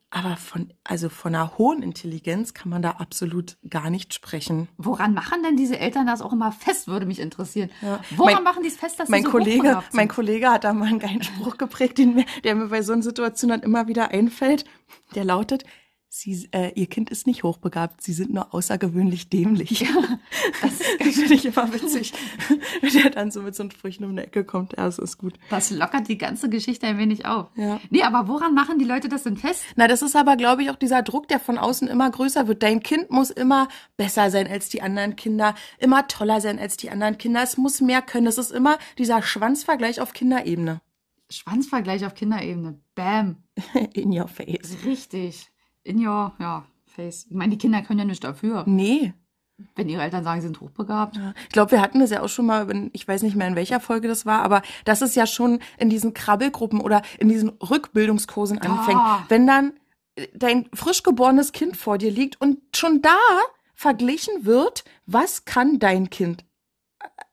Aber 0.10 0.38
von, 0.38 0.72
also 0.86 1.10
von 1.10 1.36
einer 1.36 1.58
hohen 1.58 1.84
Intelligenz 1.84 2.54
kann 2.54 2.70
man 2.70 2.82
da 2.82 2.92
absolut 2.92 3.58
gar 3.70 3.90
nicht 3.90 4.14
sprechen. 4.14 4.70
Woran 4.78 5.14
machen 5.14 5.44
denn 5.44 5.58
diese 5.58 5.78
Eltern 5.80 6.08
das 6.08 6.22
auch 6.22 6.32
immer 6.32 6.54
fest, 6.54 6.88
würde 6.88 7.06
mich 7.06 7.20
interessieren. 7.20 7.70
Ja. 7.82 8.00
Woran 8.16 8.36
Mein- 8.36 8.44
machen 8.44 8.64
die 8.64 8.70
es 8.70 8.78
fest, 8.78 9.00
dass 9.02 9.10
Mein 9.10 9.22
sie 9.22 9.26
so 9.26 9.32
Kollege, 9.32 9.84
mein? 9.92 10.08
Kollege 10.08 10.50
hat 10.50 10.64
da 10.64 10.72
mal 10.72 10.88
einen 10.88 11.00
geilen 11.00 11.24
Spruch 11.24 11.58
geprägt, 11.58 11.98
den 11.98 12.16
mir, 12.16 12.26
der 12.46 12.56
mir 12.56 12.68
bei 12.68 12.82
so 12.84 12.94
einer 12.94 13.04
Situation 13.04 13.50
dann 13.50 13.62
immer 13.62 13.88
wieder 13.90 14.12
einfällt. 14.12 14.64
Der 15.14 15.26
lautet, 15.26 15.66
Sie, 16.10 16.48
äh, 16.52 16.72
ihr 16.76 16.88
Kind 16.88 17.10
ist 17.10 17.28
nicht 17.28 17.44
hochbegabt, 17.44 18.02
sie 18.02 18.14
sind 18.14 18.34
nur 18.34 18.54
außergewöhnlich 18.54 19.30
dämlich. 19.30 19.86
Das, 20.62 20.80
Das 21.00 21.16
finde 21.16 21.34
ich 21.34 21.46
immer 21.46 21.72
witzig, 21.74 22.14
wenn 22.82 22.94
der 22.94 23.10
dann 23.10 23.32
so 23.32 23.42
mit 23.42 23.54
so 23.54 23.64
einen 23.64 23.72
Sprüchen 23.72 24.06
um 24.06 24.16
die 24.16 24.24
Ecke 24.24 24.44
kommt. 24.46 24.74
Ja, 24.78 24.86
das 24.86 24.98
ist 24.98 25.18
gut. 25.18 25.34
das 25.50 25.70
lockert 25.72 26.08
die 26.08 26.18
ganze 26.18 26.50
Geschichte 26.50 26.88
ein 26.88 26.98
wenig 26.98 27.26
auf. 27.26 27.50
Ja. 27.56 27.80
Nee, 27.90 28.04
aber 28.04 28.28
woran 28.28 28.54
machen 28.54 28.80
die 28.80 28.86
Leute 28.86 29.10
das 29.10 29.24
denn 29.24 29.36
fest? 29.38 29.64
Na, 29.76 29.88
das 29.88 30.02
ist 30.02 30.16
aber, 30.16 30.38
glaube 30.38 30.64
ich, 30.64 30.70
auch 30.70 30.76
dieser 30.78 31.04
Druck, 31.04 31.28
der 31.28 31.40
von 31.40 31.58
außen 31.58 31.88
immer 31.88 32.10
größer 32.10 32.48
wird. 32.48 32.64
Dein 32.64 32.82
Kind 32.82 33.12
muss 33.12 33.30
immer 33.30 33.68
besser 33.98 34.32
sein 34.32 34.48
als 34.48 34.70
die 34.70 34.82
anderen 34.82 35.16
Kinder, 35.16 35.54
immer 35.80 36.08
toller 36.08 36.40
sein 36.42 36.60
als 36.60 36.78
die 36.78 36.90
anderen 36.90 37.18
Kinder. 37.18 37.44
Es 37.44 37.58
muss 37.58 37.82
mehr 37.82 38.02
können. 38.02 38.28
Es 38.28 38.38
ist 38.38 38.52
immer 38.52 38.78
dieser 38.98 39.22
Schwanzvergleich 39.22 40.00
auf 40.02 40.14
Kinderebene. 40.14 40.82
Schwanzvergleich 41.30 42.06
auf 42.06 42.16
Kinderebene. 42.16 42.80
Bam. 42.96 43.44
In 43.94 44.18
your 44.18 44.28
face. 44.28 44.78
Richtig. 44.86 45.50
In 45.88 46.06
your, 46.06 46.34
ja, 46.40 46.66
face. 46.86 47.28
Ich 47.30 47.36
meine, 47.36 47.52
die 47.52 47.58
Kinder 47.58 47.82
können 47.82 48.00
ja 48.00 48.06
nichts 48.06 48.20
dafür. 48.20 48.66
Nee. 48.68 49.14
Wenn 49.76 49.88
ihre 49.88 50.04
Eltern 50.04 50.26
sagen, 50.26 50.42
sie 50.42 50.48
sind 50.48 50.60
hochbegabt. 50.60 51.16
Ja. 51.16 51.34
Ich 51.44 51.50
glaube, 51.50 51.72
wir 51.72 51.82
hatten 51.82 52.00
das 52.02 52.12
ja 52.12 52.22
auch 52.22 52.28
schon 52.28 52.46
mal, 52.46 52.90
ich 52.92 53.08
weiß 53.08 53.24
nicht 53.24 53.38
mehr 53.38 53.48
in 53.48 53.56
welcher 53.56 53.80
Folge 53.80 54.10
das 54.10 54.26
war, 54.26 54.42
aber 54.42 54.62
das 54.84 55.02
ist 55.02 55.16
ja 55.16 55.26
schon 55.26 55.60
in 55.78 55.90
diesen 55.90 56.14
Krabbelgruppen 56.14 56.82
oder 56.82 57.02
in 57.20 57.30
diesen 57.30 57.50
Rückbildungskursen 57.50 58.60
anfängt. 58.60 59.00
Ah. 59.00 59.24
Wenn 59.30 59.48
dann 59.48 59.74
äh, 60.16 60.28
dein 60.36 60.68
frisch 60.74 61.04
geborenes 61.04 61.54
Kind 61.54 61.78
vor 61.78 61.98
dir 61.98 62.12
liegt 62.12 62.40
und 62.42 62.60
schon 62.76 63.02
da 63.02 63.18
verglichen 63.74 64.46
wird, 64.46 64.84
was 65.06 65.46
kann 65.46 65.80
dein 65.80 66.10
Kind? 66.10 66.44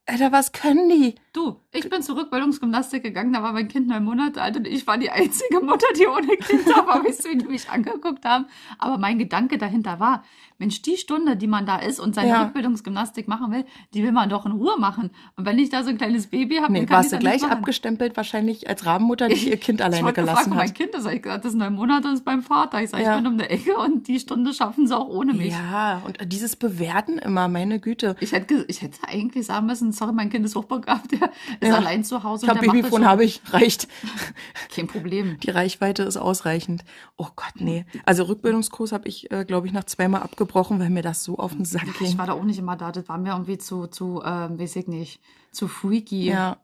Alter, 0.06 0.30
was 0.30 0.52
können 0.52 0.88
die? 0.88 1.16
Du, 1.34 1.56
ich 1.72 1.90
bin 1.90 2.00
zur 2.00 2.16
Rückbildungsgymnastik 2.16 3.02
gegangen, 3.02 3.32
da 3.32 3.42
war 3.42 3.52
mein 3.52 3.66
Kind 3.66 3.88
neun 3.88 4.04
Monate 4.04 4.40
alt 4.40 4.56
und 4.56 4.68
ich 4.68 4.86
war 4.86 4.96
die 4.98 5.10
einzige 5.10 5.58
Mutter, 5.60 5.88
die 5.98 6.06
ohne 6.06 6.28
Kind 6.36 6.64
war. 6.68 7.02
Wie 7.04 7.36
die 7.38 7.46
mich 7.46 7.68
angeguckt 7.68 8.24
haben? 8.24 8.46
Aber 8.78 8.98
mein 8.98 9.18
Gedanke 9.18 9.58
dahinter 9.58 9.98
war, 9.98 10.22
Mensch, 10.58 10.80
die 10.82 10.96
Stunde, 10.96 11.36
die 11.36 11.48
man 11.48 11.66
da 11.66 11.78
ist 11.78 11.98
und 11.98 12.14
seine 12.14 12.28
Ja. 12.28 12.42
Rückbildungsgymnastik 12.44 13.26
machen 13.26 13.50
will, 13.50 13.64
die 13.92 14.04
will 14.04 14.12
man 14.12 14.28
doch 14.28 14.46
in 14.46 14.52
Ruhe 14.52 14.78
machen. 14.78 15.10
Und 15.34 15.44
wenn 15.44 15.58
ich 15.58 15.70
da 15.70 15.82
so 15.82 15.90
ein 15.90 15.98
kleines 15.98 16.28
Baby 16.28 16.58
habe, 16.58 16.72
Nee, 16.72 16.78
dann 16.80 16.86
kann 16.86 16.96
warst 16.98 17.12
ich 17.12 17.18
du 17.18 17.18
gleich 17.18 17.42
machen. 17.42 17.52
abgestempelt, 17.54 18.16
wahrscheinlich 18.16 18.68
als 18.68 18.86
Rabenmutter, 18.86 19.26
die 19.26 19.50
ihr 19.50 19.56
Kind 19.56 19.80
Ich 19.80 19.84
alleine 19.84 20.04
wollte 20.04 20.20
gelassen 20.20 20.50
gefragt, 20.52 20.56
hat. 20.60 20.66
mein 20.68 20.74
Kind 20.74 20.94
ist, 20.94 21.12
ich 21.12 21.20
gesagt, 21.22 21.44
das 21.44 21.52
ist 21.54 21.58
neun 21.58 21.74
Monate 21.74 22.06
und 22.06 22.14
ist 22.14 22.24
beim 22.24 22.42
Vater. 22.42 22.80
Ich 22.80 22.90
sage, 22.90 23.02
Ja. 23.02 23.16
ich 23.16 23.22
bin 23.24 23.32
um 23.32 23.36
der 23.38 23.50
Ecke 23.50 23.76
und 23.76 24.06
die 24.06 24.20
Stunde 24.20 24.54
schaffen 24.54 24.86
sie 24.86 24.96
auch 24.96 25.08
ohne 25.08 25.34
mich. 25.34 25.52
Ja, 25.52 26.00
und 26.06 26.16
dieses 26.32 26.54
Bewerten 26.54 27.18
immer, 27.18 27.48
meine 27.48 27.80
Güte. 27.80 28.14
Ich 28.20 28.30
hätte, 28.30 28.64
ich 28.68 28.80
hätte 28.82 28.98
eigentlich 29.08 29.46
sagen 29.46 29.66
müssen, 29.66 29.90
sorry, 29.90 30.12
mein 30.12 30.30
Kind 30.30 30.44
ist 30.46 30.54
hochbegabt, 30.54 31.10
ist 31.60 31.68
Ja. 31.68 31.76
allein 31.76 32.04
zu 32.04 32.22
Hause 32.22 32.46
Ich 32.46 32.50
habe 32.50 32.60
Babyfon, 32.60 33.06
habe 33.06 33.24
ich, 33.24 33.40
reicht. 33.52 33.88
Kein 34.74 34.86
Problem. 34.86 35.38
Die 35.40 35.50
Reichweite 35.50 36.02
ist 36.04 36.16
ausreichend. 36.16 36.84
Oh 37.16 37.28
Gott, 37.36 37.54
nee. 37.56 37.86
Also 38.04 38.24
Rückbildungskurs 38.24 38.92
habe 38.92 39.08
ich, 39.08 39.30
äh, 39.30 39.44
glaube 39.44 39.66
ich, 39.66 39.72
nach 39.72 39.84
zweimal 39.84 40.22
abgebrochen, 40.22 40.78
weil 40.80 40.90
mir 40.90 41.02
das 41.02 41.24
so 41.24 41.38
auf 41.38 41.52
den 41.52 41.64
Sack 41.64 41.86
Ich 41.88 41.98
ging. 41.98 42.18
war 42.18 42.26
da 42.26 42.32
auch 42.34 42.44
nicht 42.44 42.58
immer 42.58 42.76
da. 42.76 42.92
Das 42.92 43.08
war 43.08 43.18
mir 43.18 43.32
irgendwie 43.32 43.58
zu, 43.58 43.86
zu 43.86 44.22
ähm, 44.24 44.58
weiß 44.58 44.76
ich 44.76 44.86
nicht, 44.88 45.20
zu 45.52 45.68
freaky. 45.68 46.26
Ja, 46.26 46.58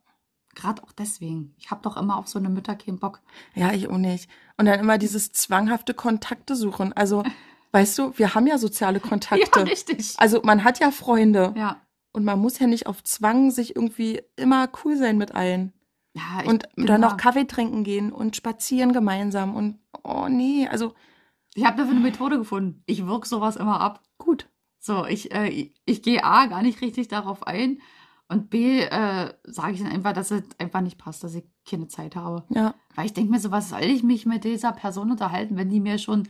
Gerade 0.56 0.82
auch 0.82 0.90
deswegen. 0.90 1.54
Ich 1.58 1.70
habe 1.70 1.80
doch 1.82 1.96
immer 1.96 2.16
auf 2.16 2.26
so 2.26 2.38
eine 2.40 2.48
Mütter 2.48 2.74
keinen 2.74 2.98
Bock. 2.98 3.20
ja, 3.54 3.72
ich 3.72 3.88
auch 3.88 3.98
nicht. 3.98 4.28
Und 4.58 4.66
dann 4.66 4.80
immer 4.80 4.98
dieses 4.98 5.30
zwanghafte 5.30 5.94
Kontakte 5.94 6.56
suchen. 6.56 6.92
Also, 6.92 7.22
weißt 7.70 7.96
du, 7.98 8.18
wir 8.18 8.34
haben 8.34 8.48
ja 8.48 8.58
soziale 8.58 8.98
Kontakte. 9.10 9.60
Ja, 9.60 9.64
richtig. 9.64 10.14
also 10.18 10.40
man 10.42 10.64
hat 10.64 10.80
ja 10.80 10.90
Freunde. 10.90 11.54
Ja. 11.56 11.76
Und 12.12 12.24
man 12.24 12.38
muss 12.40 12.58
ja 12.58 12.66
nicht 12.66 12.86
auf 12.86 13.02
Zwang 13.04 13.50
sich 13.50 13.76
irgendwie 13.76 14.20
immer 14.36 14.68
cool 14.84 14.96
sein 14.96 15.16
mit 15.18 15.34
allen. 15.34 15.72
ja 16.14 16.40
ich 16.42 16.48
Und 16.48 16.68
dann 16.76 16.86
da- 16.86 16.98
noch 16.98 17.16
Kaffee 17.16 17.46
trinken 17.46 17.84
gehen 17.84 18.10
und 18.12 18.34
spazieren 18.36 18.92
gemeinsam. 18.92 19.54
Und 19.54 19.78
oh 20.02 20.26
nee, 20.28 20.66
also 20.68 20.94
Ich 21.54 21.64
habe 21.64 21.76
dafür 21.76 21.92
eine 21.92 22.00
Methode 22.00 22.38
gefunden. 22.38 22.82
Ich 22.86 23.06
wirke 23.06 23.26
sowas 23.28 23.56
immer 23.56 23.80
ab. 23.80 24.02
gut. 24.18 24.48
So, 24.82 25.04
ich, 25.04 25.32
äh, 25.34 25.48
ich, 25.48 25.74
ich 25.84 26.02
gehe 26.02 26.24
A, 26.24 26.46
gar 26.46 26.62
nicht 26.62 26.80
richtig 26.80 27.08
darauf 27.08 27.46
ein. 27.46 27.80
Und 28.28 28.48
B, 28.48 28.80
äh, 28.80 29.32
sage 29.44 29.72
ich 29.72 29.82
dann 29.82 29.90
einfach, 29.92 30.12
dass 30.14 30.30
es 30.30 30.42
einfach 30.58 30.80
nicht 30.80 30.96
passt, 30.98 31.22
dass 31.22 31.34
ich 31.34 31.44
keine 31.68 31.88
Zeit 31.88 32.16
habe. 32.16 32.44
Ja. 32.48 32.74
Weil 32.94 33.06
ich 33.06 33.12
denke 33.12 33.30
mir 33.30 33.40
so, 33.40 33.50
was 33.50 33.68
soll 33.70 33.82
ich 33.82 34.02
mich 34.04 34.24
mit 34.24 34.44
dieser 34.44 34.72
Person 34.72 35.10
unterhalten, 35.10 35.56
wenn 35.56 35.68
die 35.68 35.80
mir 35.80 35.98
schon 35.98 36.28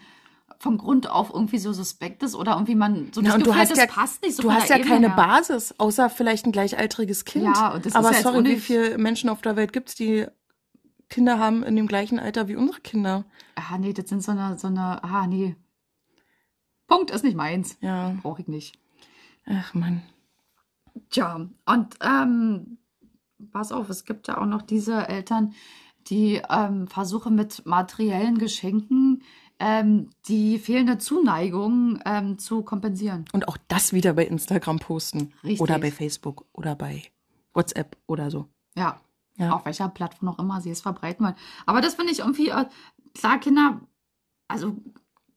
von 0.63 0.77
Grund 0.79 1.09
auf 1.11 1.31
irgendwie 1.33 1.59
so 1.59 1.73
suspekt 1.73 2.23
ist 2.23 2.35
oder 2.37 2.53
irgendwie 2.53 2.75
man 2.75 3.13
so 3.13 3.23
Ja, 3.23 3.29
das 3.29 3.39
du 3.39 3.45
Gefühl, 3.47 3.61
hast 3.61 3.71
das 3.71 3.79
ja- 3.79 3.87
passt 3.87 4.23
nicht 4.23 4.37
so 4.37 4.43
Du 4.43 4.53
hast 4.53 4.69
ja 4.69 4.77
Ebene 4.77 4.91
keine 4.91 5.09
her. 5.09 5.17
Basis, 5.17 5.75
außer 5.79 6.11
vielleicht 6.11 6.45
ein 6.47 6.53
gleichaltriges 6.53 7.25
Kind. 7.25 7.45
Ja, 7.47 7.73
und 7.73 7.87
das 7.87 7.93
ist 7.93 7.97
Aber 7.97 8.09
ja 8.11 8.15
jetzt 8.15 8.23
sorry, 8.25 8.45
wie 8.45 8.57
viele 8.61 8.99
Menschen 8.99 9.31
auf 9.31 9.41
der 9.41 9.57
Welt 9.57 9.73
gibt's, 9.73 9.95
die 9.95 10.27
Kinder 11.09 11.39
haben 11.39 11.63
in 11.65 11.75
dem 11.77 11.87
gleichen 11.89 12.19
Alter 12.21 12.47
wie 12.47 12.57
unsere 12.57 12.81
Kinder? 12.83 13.25
Ah, 13.57 13.79
nee, 13.79 13.93
das 13.95 14.09
sind 14.11 14.23
so 14.23 14.33
eine, 14.33 14.59
so 14.59 14.69
eine, 14.69 15.03
ah, 15.03 15.27
nee. 15.27 15.57
Punkt 16.87 17.11
ist 17.11 17.25
nicht 17.25 17.37
meins. 17.37 17.77
Ja. 17.81 18.15
Brauche 18.23 18.43
ich 18.43 18.49
nicht. 18.49 18.79
Ach 19.47 19.75
Mann. 19.75 20.03
Tja, 21.09 21.49
und 21.65 21.97
ähm, 22.03 22.79
pass 23.51 23.73
auf, 23.73 23.89
es 23.89 24.05
gibt 24.05 24.29
ja 24.29 24.39
auch 24.39 24.47
noch 24.47 24.63
diese 24.63 25.09
Eltern, 25.09 25.55
die 26.09 26.43
ähm, 26.51 26.87
versuchen 26.87 27.35
mit 27.35 27.65
materiellen 27.65 28.39
Geschenken 28.39 29.23
ähm, 29.61 30.09
die 30.27 30.59
fehlende 30.59 30.99
Zuneigung 30.99 32.01
ähm, 32.05 32.39
zu 32.39 32.63
kompensieren. 32.63 33.27
Und 33.33 33.47
auch 33.47 33.57
das 33.69 33.93
wieder 33.93 34.15
bei 34.15 34.25
Instagram 34.27 34.79
posten. 34.79 35.33
Richtig. 35.45 35.61
Oder 35.61 35.79
bei 35.79 35.91
Facebook 35.93 36.47
oder 36.53 36.75
bei 36.75 37.03
WhatsApp 37.55 37.97
oder 38.07 38.31
so. 38.31 38.47
Ja, 38.75 38.99
Ja. 39.37 39.53
auf 39.53 39.65
welcher 39.67 39.89
Plattform 39.89 40.31
auch 40.31 40.39
immer 40.39 40.61
sie 40.61 40.71
es 40.71 40.81
verbreiten 40.81 41.25
wollen. 41.27 41.37
Aber 41.67 41.81
das 41.81 41.95
finde 41.95 42.13
ich 42.13 42.21
irgendwie, 42.21 42.49
äh, 42.49 42.65
klar, 43.15 43.39
Kinder, 43.39 43.81
also 44.49 44.77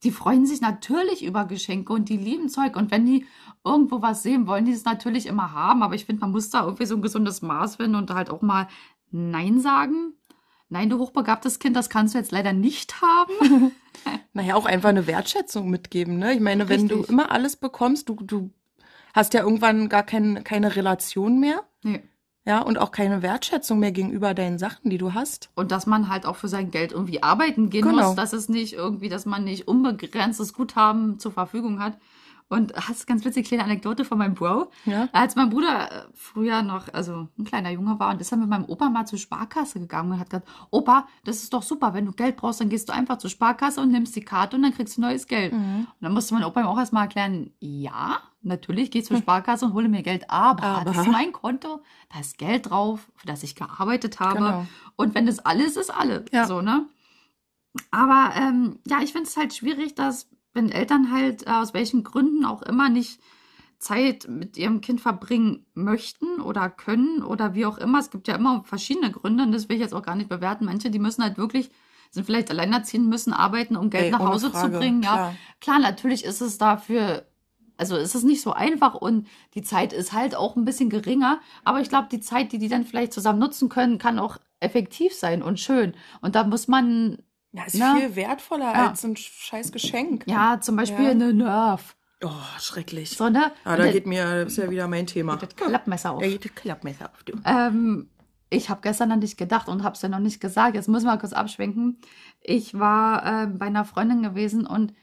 die 0.04 0.12
freuen 0.12 0.46
sich 0.46 0.62
natürlich 0.62 1.24
über 1.24 1.46
Geschenke 1.46 1.94
und 1.94 2.10
die 2.10 2.18
lieben 2.18 2.50
Zeug. 2.50 2.76
Und 2.76 2.92
wenn 2.92 3.06
die 3.06 3.26
irgendwo 3.64 4.02
was 4.02 4.24
sehen, 4.24 4.48
wollen 4.48 4.66
die 4.66 4.72
es 4.74 4.84
natürlich 4.86 5.26
immer 5.28 5.52
haben. 5.54 5.84
Aber 5.84 5.96
ich 5.96 6.06
finde, 6.06 6.22
man 6.22 6.32
muss 6.32 6.50
da 6.50 6.64
irgendwie 6.64 6.86
so 6.86 6.96
ein 6.96 7.02
gesundes 7.02 7.42
Maß 7.42 7.78
finden 7.78 7.96
und 7.96 8.10
halt 8.14 8.30
auch 8.30 8.42
mal 8.42 8.68
Nein 9.12 9.60
sagen. 9.60 10.14
Nein, 10.70 10.90
du 10.90 10.98
hochbegabtes 10.98 11.60
Kind, 11.60 11.76
das 11.76 11.90
kannst 11.90 12.14
du 12.14 12.18
jetzt 12.18 12.32
leider 12.32 12.52
nicht 12.54 13.02
haben. 13.02 13.72
Naja, 14.34 14.56
auch 14.56 14.66
einfach 14.66 14.90
eine 14.90 15.06
Wertschätzung 15.08 15.70
mitgeben, 15.70 16.18
ne? 16.18 16.34
Ich 16.34 16.40
meine, 16.40 16.68
wenn 16.70 16.88
du 16.88 17.04
immer 17.04 17.32
alles 17.32 17.56
bekommst, 17.56 18.10
du, 18.10 18.16
du 18.16 18.50
hast 19.14 19.34
ja 19.34 19.42
irgendwann 19.42 19.90
gar 19.90 20.04
kein, 20.04 20.44
keine 20.44 20.76
Relation 20.76 21.40
mehr, 21.40 21.64
Nee. 21.84 22.02
ja, 22.46 22.60
und 22.62 22.78
auch 22.80 22.92
keine 22.92 23.22
Wertschätzung 23.22 23.78
mehr 23.80 23.92
gegenüber 23.92 24.34
deinen 24.34 24.58
Sachen, 24.58 24.90
die 24.90 24.98
du 24.98 25.14
hast. 25.14 25.50
Und 25.56 25.72
dass 25.72 25.86
man 25.86 26.10
halt 26.10 26.26
auch 26.26 26.36
für 26.36 26.48
sein 26.48 26.72
Geld 26.72 26.92
irgendwie 26.92 27.22
arbeiten 27.22 27.70
gehen 27.70 27.84
Genau. 27.84 28.08
muss, 28.08 28.16
dass 28.16 28.34
es 28.34 28.50
nicht 28.50 28.74
irgendwie, 28.74 29.10
dass 29.10 29.26
man 29.28 29.44
nicht 29.44 29.68
unbegrenztes 29.68 30.54
Guthaben 30.54 31.20
zur 31.20 31.32
Verfügung 31.32 31.80
hat. 31.80 31.98
Und 32.50 32.72
das 32.76 32.90
ist 32.90 33.08
ganz 33.08 33.26
witzig, 33.26 33.48
kleine 33.48 33.64
Anekdote 33.64 34.06
von 34.06 34.18
meinem 34.18 34.36
Bro. 34.36 34.72
Ja. 34.86 35.10
Als 35.12 35.36
mein 35.36 35.50
Bruder 35.50 35.92
äh, 35.92 36.06
früher 36.14 36.62
noch, 36.62 36.94
also 36.94 37.28
ein 37.38 37.46
kleiner 37.46 37.72
Junge 37.72 38.00
war 38.00 38.12
und 38.12 38.22
ist 38.22 38.32
er 38.32 38.38
mit 38.38 38.50
meinem 38.50 38.66
Opa 38.66 38.90
mal 38.90 39.06
zur 39.06 39.20
Sparkasse 39.20 39.80
gegangen 39.80 40.12
und 40.12 40.20
hat 40.20 40.30
gesagt, 40.30 40.48
Opa, 40.72 41.08
das 41.24 41.38
ist 41.38 41.54
doch 41.54 41.64
super, 41.64 41.94
wenn 41.94 42.06
du 42.06 42.12
Geld 42.12 42.38
brauchst, 42.38 42.62
dann 42.62 42.70
gehst 42.70 42.90
du 42.90 42.94
einfach 42.94 43.18
zur 43.18 43.30
Sparkasse 43.30 43.82
und 43.82 43.92
nimmst 43.92 44.16
die 44.16 44.22
Karte 44.22 44.56
und 44.56 44.64
dann 44.64 44.74
kriegst 44.74 44.98
du 44.98 45.02
neues 45.02 45.28
Geld. 45.28 45.54
Mhm. 45.54 45.88
Und 45.90 46.02
dann 46.02 46.14
musste 46.14 46.34
mein 46.34 46.44
Opa 46.44 46.62
ihm 46.62 46.68
auch 46.68 46.78
erstmal 46.78 47.04
erklären, 47.04 47.52
ja, 47.60 48.20
natürlich 48.42 48.92
gehe 48.92 49.02
ich 49.02 49.08
zur 49.08 49.18
Sparkasse 49.18 49.66
und 49.66 49.74
hole 49.74 49.90
mir 49.90 50.04
Geld, 50.04 50.30
aber, 50.30 50.64
Aber. 50.64 50.86
das 50.86 50.98
ist 50.98 51.12
mein 51.12 51.32
Konto, 51.32 51.82
da 52.12 52.20
ist 52.20 52.38
Geld 52.38 52.70
drauf, 52.70 53.10
für 53.16 53.28
das 53.28 53.44
ich 53.44 53.56
gearbeitet 53.56 54.20
habe. 54.20 54.36
Genau. 54.36 54.66
Und 54.96 55.16
wenn 55.16 55.26
das 55.26 55.40
alles 55.40 55.78
ist, 55.78 55.90
alles. 55.90 56.26
Ja. 56.32 56.46
So, 56.46 56.62
ne? 56.62 56.86
Aber 57.92 58.34
ähm, 58.36 58.80
ja, 58.88 59.02
ich 59.02 59.12
finde 59.12 59.28
es 59.28 59.38
halt 59.38 59.54
schwierig, 59.54 59.96
dass, 59.96 60.30
wenn 60.54 60.70
Eltern 60.70 61.12
halt 61.12 61.48
äh, 61.48 61.52
aus 61.52 61.74
welchen 61.74 62.04
Gründen 62.04 62.46
auch 62.46 62.62
immer 62.62 62.90
nicht 62.90 63.20
Zeit 63.84 64.28
mit 64.30 64.58
ihrem 64.58 64.82
Kind 64.82 65.02
verbringen 65.02 65.66
möchten 65.74 66.42
oder 66.42 66.70
können 66.70 67.22
oder 67.22 67.54
wie 67.54 67.66
auch 67.66 67.78
immer. 67.78 68.00
Es 68.00 68.10
gibt 68.10 68.28
ja 68.28 68.36
immer 68.36 68.64
verschiedene 68.64 69.12
Gründe 69.12 69.44
und 69.44 69.52
das 69.52 69.68
will 69.68 69.76
ich 69.76 69.82
jetzt 69.82 69.94
auch 69.94 70.04
gar 70.04 70.16
nicht 70.16 70.30
bewerten. 70.30 70.66
Manche, 70.66 70.90
die 70.90 71.00
müssen 71.00 71.22
halt 71.22 71.38
wirklich, 71.38 71.70
sind 72.10 72.26
vielleicht 72.26 72.50
alleinerziehend, 72.50 73.08
müssen 73.08 73.34
arbeiten, 73.34 73.76
um 73.76 73.90
Geld 73.90 74.06
Ey, 74.06 74.12
nach 74.12 74.20
Hause 74.20 74.52
Frage, 74.52 74.72
zu 74.72 74.80
bringen. 74.80 75.04
Ja, 75.04 75.14
klar. 75.14 75.36
klar, 75.60 75.80
natürlich 75.80 76.24
ist 76.24 76.42
es 76.42 76.58
dafür, 76.58 77.26
also 77.76 77.98
ist 77.98 78.16
es 78.16 78.24
nicht 78.24 78.42
so 78.42 78.54
einfach 78.54 78.96
und 78.96 79.28
die 79.54 79.64
Zeit 79.64 79.92
ist 79.92 80.14
halt 80.14 80.34
auch 80.34 80.56
ein 80.56 80.66
bisschen 80.66 80.90
geringer. 80.90 81.42
Aber 81.66 81.82
ich 81.82 81.90
glaube, 81.90 82.08
die 82.10 82.22
Zeit, 82.22 82.54
die 82.54 82.60
die 82.60 82.70
dann 82.70 82.86
vielleicht 82.86 83.12
zusammen 83.12 83.40
nutzen 83.40 83.68
können, 83.68 83.98
kann 83.98 84.18
auch 84.18 84.38
effektiv 84.62 85.14
sein 85.14 85.44
und 85.44 85.60
schön. 85.60 85.94
Und 86.22 86.36
da 86.36 86.46
muss 86.46 86.70
man, 86.70 87.18
Ja, 87.54 87.64
ist 87.66 87.76
Na? 87.78 87.96
viel 87.96 88.16
wertvoller 88.16 88.74
Ja. 88.74 88.88
als 88.90 89.04
ein 89.06 89.16
scheiß 89.16 89.72
Geschenk. 89.72 90.24
ja, 90.28 90.60
zum 90.60 90.76
Beispiel 90.76 91.06
Ja. 91.06 91.12
eine 91.12 91.34
Nerf. 91.34 91.96
Oh, 92.24 92.30
schrecklich. 92.60 93.12
So, 93.18 93.30
ne? 93.30 93.52
Ah, 93.66 93.76
da 93.76 93.92
geht 93.92 94.08
mir, 94.08 94.44
das 94.44 94.54
ist 94.54 94.58
ja 94.58 94.70
wieder 94.72 94.88
mein 94.88 95.06
Thema. 95.08 95.36
das 95.36 95.56
Klappmesser 95.56 96.12
auf. 96.14 96.22
Da 96.22 96.28
geht 96.28 96.46
das 96.46 96.56
Klappmesser 96.56 97.12
auf, 97.12 97.24
du. 97.24 97.34
Ähm, 97.46 98.10
ich 98.50 98.70
habe 98.70 98.82
gestern 98.82 99.12
an 99.12 99.20
dich 99.22 99.36
gedacht 99.38 99.68
und 99.68 99.84
habe 99.84 99.96
es 99.96 100.02
ja 100.02 100.10
noch 100.10 100.20
nicht 100.20 100.40
gesagt. 100.40 100.76
Jetzt 100.76 100.88
müssen 100.88 101.06
wir 101.06 101.18
kurz 101.18 101.34
abschwenken. 101.34 102.00
Ich 102.42 102.78
war 102.80 103.44
äh, 103.44 103.48
bei 103.48 103.66
einer 103.68 103.84
Freundin 103.86 104.24
gewesen 104.24 104.66
und 104.66 104.94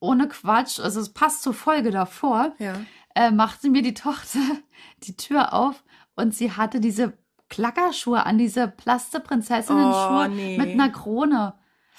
ohne 0.00 0.28
Quatsch, 0.28 0.78
also 0.78 1.00
es 1.00 1.12
passt 1.14 1.42
zur 1.42 1.54
Folge 1.54 1.90
davor, 1.90 2.52
Ja. 2.58 2.74
äh, 3.14 3.30
machte 3.30 3.70
mir 3.70 3.80
die 3.82 3.94
Tochter 3.94 4.38
die 5.04 5.16
Tür 5.16 5.54
auf 5.54 5.82
und 6.14 6.34
sie 6.34 6.52
hatte 6.52 6.78
diese 6.80 7.14
Klackerschuhe 7.48 8.26
an, 8.26 8.36
diese 8.38 8.68
Plasteprinzessinnen-Schuhe 8.68 10.26
Oh, 10.26 10.28
nee. 10.28 10.58
mit 10.58 10.68
einer 10.70 10.90
Krone. 10.90 11.54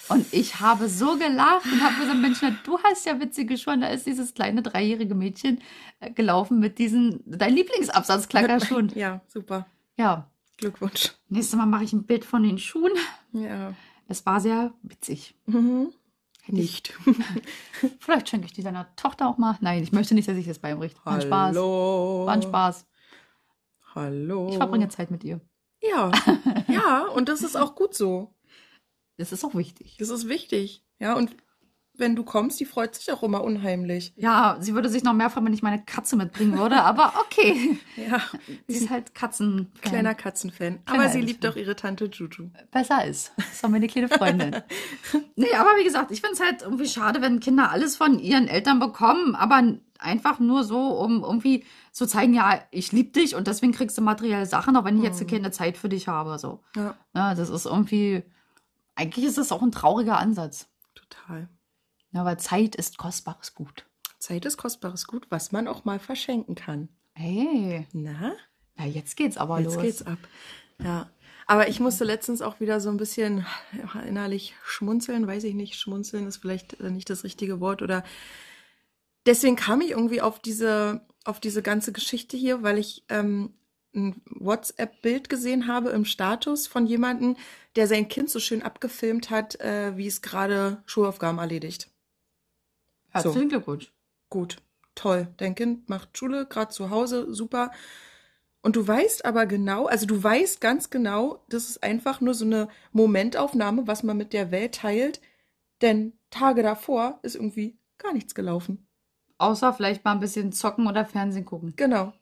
Und 0.10 0.32
ich 0.32 0.60
habe 0.60 0.88
so 0.88 1.18
gelacht 1.18 1.66
und 1.66 1.82
habe 1.84 2.00
gesagt, 2.00 2.20
Mensch, 2.20 2.40
na, 2.42 2.52
du 2.64 2.80
hast 2.84 3.06
ja 3.06 3.20
witzige 3.20 3.58
Schuhe. 3.58 3.74
Und 3.74 3.82
da 3.82 3.88
ist 3.88 4.06
dieses 4.06 4.34
kleine 4.34 4.62
dreijährige 4.62 5.16
Mädchen 5.16 5.60
äh, 6.00 6.12
gelaufen 6.12 6.60
mit 6.60 6.78
diesen, 6.80 7.22
dein 7.26 7.54
Lieblingsabsatzklackerschuhen. 7.54 8.92
Ja, 8.96 9.22
super. 9.28 9.68
Ja, 9.98 10.30
Glückwunsch. 10.58 11.14
nächstes 11.30 11.58
Mal 11.58 11.66
mache 11.66 11.84
ich 11.84 11.94
ein 11.94 12.06
Bild 12.06 12.26
von 12.26 12.44
den 12.44 12.58
Schuhen. 12.58 12.92
Ja. 13.34 13.74
Es 14.08 14.26
war 14.26 14.40
sehr 14.40 14.74
witzig. 14.82 15.36
Mhm. 15.46 15.90
Nicht. 16.48 16.94
Vielleicht 18.00 18.30
schenke 18.30 18.46
ich 18.46 18.54
die 18.54 18.64
deiner 18.64 18.96
Tochter 18.96 19.28
auch 19.28 19.38
mal. 19.38 19.58
Nein, 19.60 19.84
ich 19.84 19.92
möchte 19.92 20.16
nicht, 20.16 20.30
dass 20.30 20.38
ich 20.38 20.48
das 20.48 20.60
beibringe. 20.60 20.94
War 21.04 21.16
ein 21.16 21.22
Spaß. 21.22 21.56
Hallo. 21.56 22.24
War 22.26 22.34
ein 22.34 22.42
Spaß. 22.42 22.86
Hallo. 23.96 24.48
Ich 24.50 24.56
verbringe 24.58 24.88
Zeit 24.88 25.12
mit 25.12 25.24
ihr. 25.26 25.42
Ja, 25.82 26.12
ja, 26.68 27.06
und 27.08 27.28
das 27.30 27.42
ist 27.42 27.58
auch 27.58 27.76
gut 27.76 27.94
so. 27.94 28.34
Das 29.18 29.32
ist 29.32 29.44
auch 29.44 29.56
wichtig. 29.56 29.98
Das 30.00 30.10
ist 30.10 30.28
wichtig. 30.30 30.84
Ja, 31.00 31.16
und 31.16 31.36
wenn 32.00 32.16
du 32.16 32.24
kommst, 32.24 32.60
die 32.60 32.66
freut 32.66 32.94
sich 32.94 33.12
auch 33.12 33.24
immer 33.24 33.44
unheimlich. 33.44 34.14
Ja, 34.18 34.58
sie 34.60 34.76
würde 34.76 34.88
sich 34.88 35.04
noch 35.04 35.14
mehr 35.14 35.32
freuen, 35.32 35.48
wenn 35.48 35.54
ich 35.54 35.64
meine 35.64 35.84
Katze 35.84 36.16
mitbringen 36.16 36.56
würde, 36.58 36.76
aber 36.84 37.14
okay. 37.22 37.80
Ja, 37.96 38.22
Sie 38.68 38.76
ist 38.78 38.92
halt 38.92 39.16
Katzen. 39.16 39.72
kleiner 39.82 40.14
Katzenfan. 40.14 40.86
Kleiner 40.86 41.04
Aber 41.04 41.12
sie 41.12 41.22
liebt 41.22 41.44
doch 41.44 41.56
ihre 41.56 41.76
Tante 41.76 42.06
Juju. 42.06 42.50
Besser 42.72 43.04
ist. 43.06 43.32
Das 43.38 43.54
ist 43.54 43.64
doch 43.64 43.70
meine 43.70 43.88
kleine 43.88 44.10
Freundin. 44.10 44.58
nee, 45.36 45.52
aber 45.56 45.72
wie 45.80 45.84
gesagt, 45.84 46.12
ich 46.12 46.22
finde 46.22 46.36
es 46.36 46.40
halt 46.40 46.62
irgendwie 46.62 46.88
schade, 46.88 47.22
wenn 47.24 47.40
Kinder 47.40 47.72
alles 47.72 47.96
von 47.96 48.20
ihren 48.20 48.48
Eltern 48.48 48.80
bekommen, 48.80 49.34
aber 49.34 49.64
einfach 49.98 50.38
nur 50.38 50.64
so, 50.64 50.80
um 51.00 51.24
irgendwie 51.24 51.64
zu 51.92 52.06
zeigen, 52.06 52.36
ja, 52.36 52.62
ich 52.70 52.92
liebe 52.92 53.10
dich 53.10 53.34
und 53.34 53.48
deswegen 53.48 53.72
kriegst 53.72 53.98
du 53.98 54.04
materielle 54.04 54.46
Sachen, 54.46 54.76
auch 54.78 54.86
wenn 54.86 54.98
ich 55.00 55.04
jetzt 55.04 55.28
keine 55.28 55.50
Zeit 55.50 55.76
für 55.78 55.90
dich 55.90 56.08
habe. 56.08 56.38
So. 56.38 56.62
Ja, 56.76 56.94
Ja, 57.16 57.34
das 57.34 57.50
ist 57.50 57.66
irgendwie, 57.66 58.22
eigentlich 58.98 59.26
ist 59.26 59.38
das 59.38 59.52
auch 59.52 59.62
ein 59.62 59.72
trauriger 59.72 60.18
Ansatz. 60.18 60.68
total. 60.96 61.48
Ja, 62.12 62.26
weil 62.26 62.40
Zeit 62.40 62.76
ist 62.76 62.98
kostbares 62.98 63.54
Gut. 63.54 63.86
Zeit 64.20 64.46
ist 64.46 64.58
kostbares 64.58 65.08
Gut, 65.08 65.28
was 65.30 65.52
man 65.52 65.68
auch 65.68 65.86
mal 65.86 66.00
verschenken 66.00 66.56
kann. 66.56 66.90
Hey, 67.14 67.88
Na? 67.94 68.34
na 68.76 68.86
jetzt 68.86 69.16
geht's 69.16 69.38
aber 69.38 69.60
Jetzt 69.60 69.76
los. 69.76 69.84
geht's 69.84 70.02
ab. 70.04 70.18
Ja. 70.80 71.10
Aber 71.46 71.70
ich 71.70 71.80
musste 71.80 72.04
letztens 72.04 72.42
auch 72.42 72.60
wieder 72.60 72.82
so 72.82 72.90
ein 72.90 72.98
bisschen 72.98 73.46
innerlich 74.06 74.56
schmunzeln, 74.64 75.28
weiß 75.28 75.44
ich 75.46 75.54
nicht, 75.56 75.76
schmunzeln 75.76 76.28
ist 76.28 76.38
vielleicht 76.38 76.80
äh, 76.82 76.90
nicht 76.92 77.10
das 77.10 77.24
richtige 77.24 77.60
Wort 77.62 77.82
oder 77.82 78.04
deswegen 79.26 79.56
kam 79.56 79.82
ich 79.82 79.92
irgendwie 79.92 80.22
auf 80.22 80.40
diese, 80.40 81.06
auf 81.24 81.40
diese 81.40 81.62
ganze 81.62 81.94
Geschichte 81.94 82.36
hier, 82.36 82.64
weil 82.64 82.78
ich 82.78 83.06
ähm, 83.10 83.54
ein 83.98 84.22
WhatsApp-Bild 84.26 85.28
gesehen 85.28 85.68
habe 85.68 85.90
im 85.90 86.06
Status 86.06 86.68
von 86.68 86.86
jemandem, 86.86 87.36
der 87.76 87.88
sein 87.88 88.08
Kind 88.08 88.30
so 88.30 88.40
schön 88.40 88.62
abgefilmt 88.62 89.30
hat, 89.30 89.60
äh, 89.60 89.98
wie 89.98 90.08
es 90.08 90.22
gerade 90.22 90.84
Schulaufgaben 90.86 91.40
erledigt. 91.40 91.90
Herzlichen 93.10 93.50
Glückwunsch. 93.50 93.92
Gut, 94.30 94.58
toll. 94.96 95.28
Dein 95.38 95.56
Kind 95.56 95.90
macht 95.90 96.18
Schule, 96.18 96.46
gerade 96.46 96.72
zu 96.72 96.90
Hause, 96.90 97.34
super. 97.34 97.72
Und 98.62 98.76
du 98.76 98.88
weißt 98.88 99.26
aber 99.26 99.46
genau, 99.46 99.86
also 99.86 100.06
du 100.06 100.22
weißt 100.22 100.60
ganz 100.62 100.90
genau, 100.90 101.44
das 101.50 101.70
ist 101.70 101.84
einfach 101.84 102.22
nur 102.22 102.34
so 102.34 102.46
eine 102.46 102.68
Momentaufnahme, 102.92 103.88
was 103.88 104.04
man 104.04 104.18
mit 104.18 104.34
der 104.34 104.52
Welt 104.52 104.76
teilt. 104.76 105.22
Denn 105.82 106.14
Tage 106.30 106.64
davor 106.64 107.20
ist 107.22 107.36
irgendwie 107.36 107.78
gar 107.98 108.14
nichts 108.14 108.36
gelaufen. 108.36 108.88
Außer 109.38 109.74
vielleicht 109.74 110.04
mal 110.04 110.14
ein 110.14 110.20
bisschen 110.20 110.52
zocken 110.52 110.88
oder 110.88 111.06
Fernsehen 111.06 111.46
gucken. 111.46 111.74
Genau. 111.76 112.14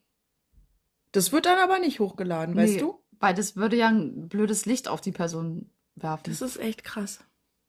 Das 1.16 1.32
wird 1.32 1.46
dann 1.46 1.60
aber 1.60 1.80
nicht 1.80 2.00
hochgeladen, 2.00 2.56
weißt 2.56 2.74
Nee, 2.76 2.80
du? 2.80 3.00
Weil 3.20 3.34
das 3.34 3.56
würde 3.56 3.76
ja 3.78 3.88
ein 3.88 4.28
blödes 4.28 4.66
Licht 4.66 4.88
auf 4.88 5.02
die 5.02 5.12
Person 5.12 5.70
werfen. 5.96 6.24
Das 6.28 6.42
ist 6.42 6.58
echt 6.58 6.84
krass. 6.84 7.20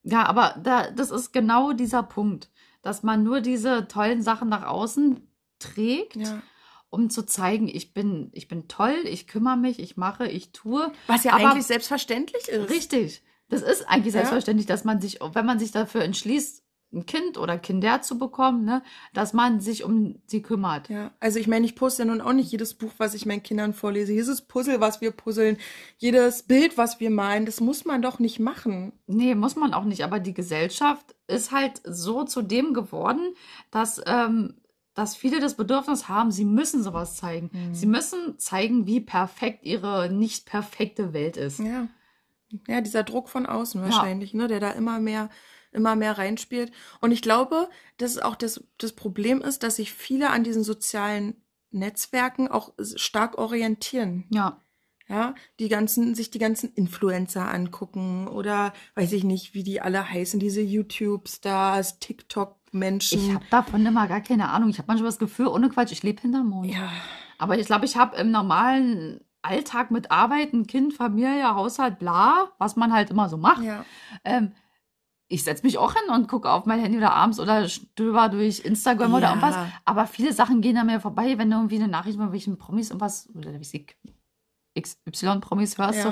ja, 0.03 0.25
aber 0.27 0.57
da, 0.63 0.91
das 0.91 1.11
ist 1.11 1.33
genau 1.33 1.73
dieser 1.73 2.03
Punkt, 2.03 2.51
dass 2.83 3.03
man 3.03 3.23
nur 3.23 3.41
diese 3.41 3.89
tollen 3.89 4.23
Sachen 4.23 4.49
nach 4.49 4.67
außen 4.67 5.21
trägt, 5.59 6.17
Ja. 6.17 6.43
um 6.91 7.11
zu 7.11 7.25
zeigen, 7.25 7.69
ich 7.69 7.93
bin, 7.95 8.31
ich 8.33 8.49
bin 8.49 8.69
toll, 8.69 8.97
ich 9.05 9.27
kümmere 9.27 9.57
mich, 9.57 9.79
ich 9.81 9.97
mache, 9.97 10.27
ich 10.29 10.53
tue. 10.53 10.93
Was 11.07 11.25
ja 11.25 11.33
Aber- 11.35 11.51
eigentlich 11.51 11.67
selbstverständlich 11.67 12.49
ist. 12.49 12.71
Richtig. 12.71 13.23
Das 13.49 13.63
ist 13.63 13.83
eigentlich 13.89 14.15
Ja. 14.15 14.21
selbstverständlich, 14.21 14.67
dass 14.67 14.85
man 14.85 15.01
sich, 15.01 15.21
wenn 15.21 15.47
man 15.47 15.59
sich 15.61 15.71
dafür 15.71 16.03
entschließt, 16.03 16.63
ein 16.93 17.05
Kind 17.05 17.37
oder 17.37 17.59
Kinder 17.59 18.01
zu 18.01 18.19
bekommen, 18.19 18.65
ne, 18.65 18.83
dass 19.13 19.33
man 19.33 19.61
sich 19.61 19.85
um 19.85 20.17
sie 20.27 20.43
kümmert. 20.43 20.89
Ja, 20.89 21.11
also 21.21 21.39
ich 21.39 21.47
meine, 21.47 21.67
ich 21.67 21.75
poste 21.75 22.03
ja 22.03 22.07
nun 22.07 22.21
auch 22.21 22.33
nicht 22.33 22.51
jedes 22.51 22.75
Buch, 22.75 22.93
was 22.99 23.15
ich 23.15 23.27
meinen 23.27 23.43
Kindern 23.43 23.75
vorlese. 23.75 24.13
Jedes 24.13 24.43
Puzzle, 24.43 24.81
was 24.81 25.01
wir 25.01 25.11
puzzeln, 25.11 25.59
jedes 25.99 26.45
Bild, 26.45 26.79
was 26.79 27.01
wir 27.01 27.11
malen, 27.11 27.45
das 27.45 27.61
muss 27.61 27.85
man 27.85 28.03
doch 28.03 28.19
nicht 28.19 28.39
machen. 28.39 28.93
Nee, 29.07 29.35
muss 29.35 29.57
man 29.57 29.75
auch 29.75 29.85
nicht. 29.85 30.05
Aber 30.05 30.21
die 30.21 30.35
Gesellschaft 30.35 31.15
ist 31.27 31.53
halt 31.53 31.81
so 31.85 32.25
zu 32.25 32.43
dem 32.43 32.73
geworden, 32.73 33.35
dass, 33.71 34.01
ähm, 34.07 34.55
dass 34.95 35.17
viele 35.17 35.41
das 35.41 35.57
Bedürfnis 35.57 36.09
haben, 36.09 36.31
sie 36.31 36.45
müssen 36.45 36.83
sowas 36.83 37.17
zeigen. 37.17 37.51
Mhm. 37.53 37.75
Sie 37.75 37.87
müssen 37.87 38.39
zeigen, 38.39 38.87
wie 38.87 39.01
perfekt 39.01 39.65
ihre 39.65 40.11
nicht 40.11 40.47
perfekte 40.47 41.13
Welt 41.13 41.37
ist. 41.37 41.59
Ja. 41.59 41.89
Ja, 42.69 42.81
dieser 42.81 43.03
Druck 43.03 43.29
von 43.29 43.45
außen 43.45 43.83
wahrscheinlich, 43.83 44.33
ne, 44.33 44.47
der 44.47 44.61
da 44.61 44.71
immer 44.71 45.01
mehr, 45.01 45.31
immer 45.77 45.95
mehr 45.95 46.19
reinspielt. 46.19 46.73
Und 47.01 47.13
ich 47.13 47.23
glaube, 47.23 47.69
dass 47.99 48.19
auch 48.19 48.35
das, 48.35 48.65
das 48.79 48.93
Problem 48.93 49.41
ist, 49.43 49.63
dass 49.63 49.77
sich 49.77 49.93
viele 49.93 50.31
an 50.31 50.43
diesen 50.43 50.65
sozialen 50.65 51.37
Netzwerken 51.71 52.49
auch 52.49 52.73
stark 52.97 53.39
orientieren. 53.39 54.25
Ja, 54.31 54.61
Ja, 55.09 55.35
die 55.61 55.69
ganzen, 55.69 56.15
sich 56.15 56.31
die 56.31 56.39
ganzen 56.39 56.73
Influencer 56.75 57.49
angucken 57.49 58.27
oder 58.29 58.73
weiß 58.95 59.13
ich 59.13 59.23
nicht, 59.23 59.55
wie 59.55 59.63
die 59.63 59.81
alle 59.81 60.11
heißen, 60.11 60.41
diese 60.41 60.63
YouTube-Stars, 60.63 62.01
TikTok-Menschen. 62.01 63.21
ich 63.21 63.35
habe 63.35 63.45
davon 63.51 63.85
immer 63.87 64.09
gar 64.09 64.21
keine 64.21 64.49
Ahnung. 64.49 64.71
Ich 64.71 64.79
habe 64.79 64.89
manchmal 64.89 65.11
das 65.11 65.19
Gefühl, 65.19 65.47
ohne 65.47 65.69
Quatsch, 65.69 65.93
ich 65.93 66.03
lebe 66.03 66.23
hinterm 66.23 66.49
Mond. 66.49 66.73
ja, 66.73 66.91
Aber 67.39 67.59
ich 67.59 67.67
glaube, 67.67 67.85
ich 67.85 67.97
habe 67.97 68.17
im 68.17 68.31
normalen 68.31 69.21
Alltag 69.43 69.91
mit 69.91 70.11
Arbeiten, 70.11 70.67
Kind, 70.67 70.95
Familie, 70.95 71.55
Haushalt, 71.55 71.99
bla, 71.99 72.51
was 72.59 72.75
man 72.77 72.93
halt 72.93 73.11
immer 73.11 73.29
so 73.29 73.37
macht. 73.37 73.63
ja. 73.63 73.85
Ähm, 74.25 74.53
ich 75.29 75.43
setze 75.45 75.65
mich 75.67 75.79
auch 75.79 75.93
hin 75.95 76.15
und 76.15 76.29
gucke 76.29 76.49
auf 76.51 76.67
mein 76.67 76.81
Handy 76.81 76.99
oder 76.99 77.13
abends 77.13 77.41
oder 77.41 77.69
stöber 77.69 78.29
durch 78.29 78.61
Instagram 78.61 79.13
oder 79.15 79.23
Ja. 79.25 79.29
irgendwas. 79.31 79.57
Aber 79.85 80.07
viele 80.07 80.33
Sachen 80.33 80.61
gehen 80.61 80.77
an 80.77 80.87
mir 80.87 81.01
vorbei, 81.01 81.37
wenn 81.39 81.51
du 81.51 81.57
irgendwie 81.57 81.77
eine 81.77 81.89
Nachricht 81.89 82.17
von 82.19 82.33
welchen 82.33 82.59
Promis 82.59 82.91
irgendwas, 82.91 83.29
oder 83.35 83.59
wie 83.59 83.65
sie 83.65 83.87
XY-Promis 84.79 85.79
hörst. 85.79 85.97
Ja. 85.99 86.03
So, 86.03 86.09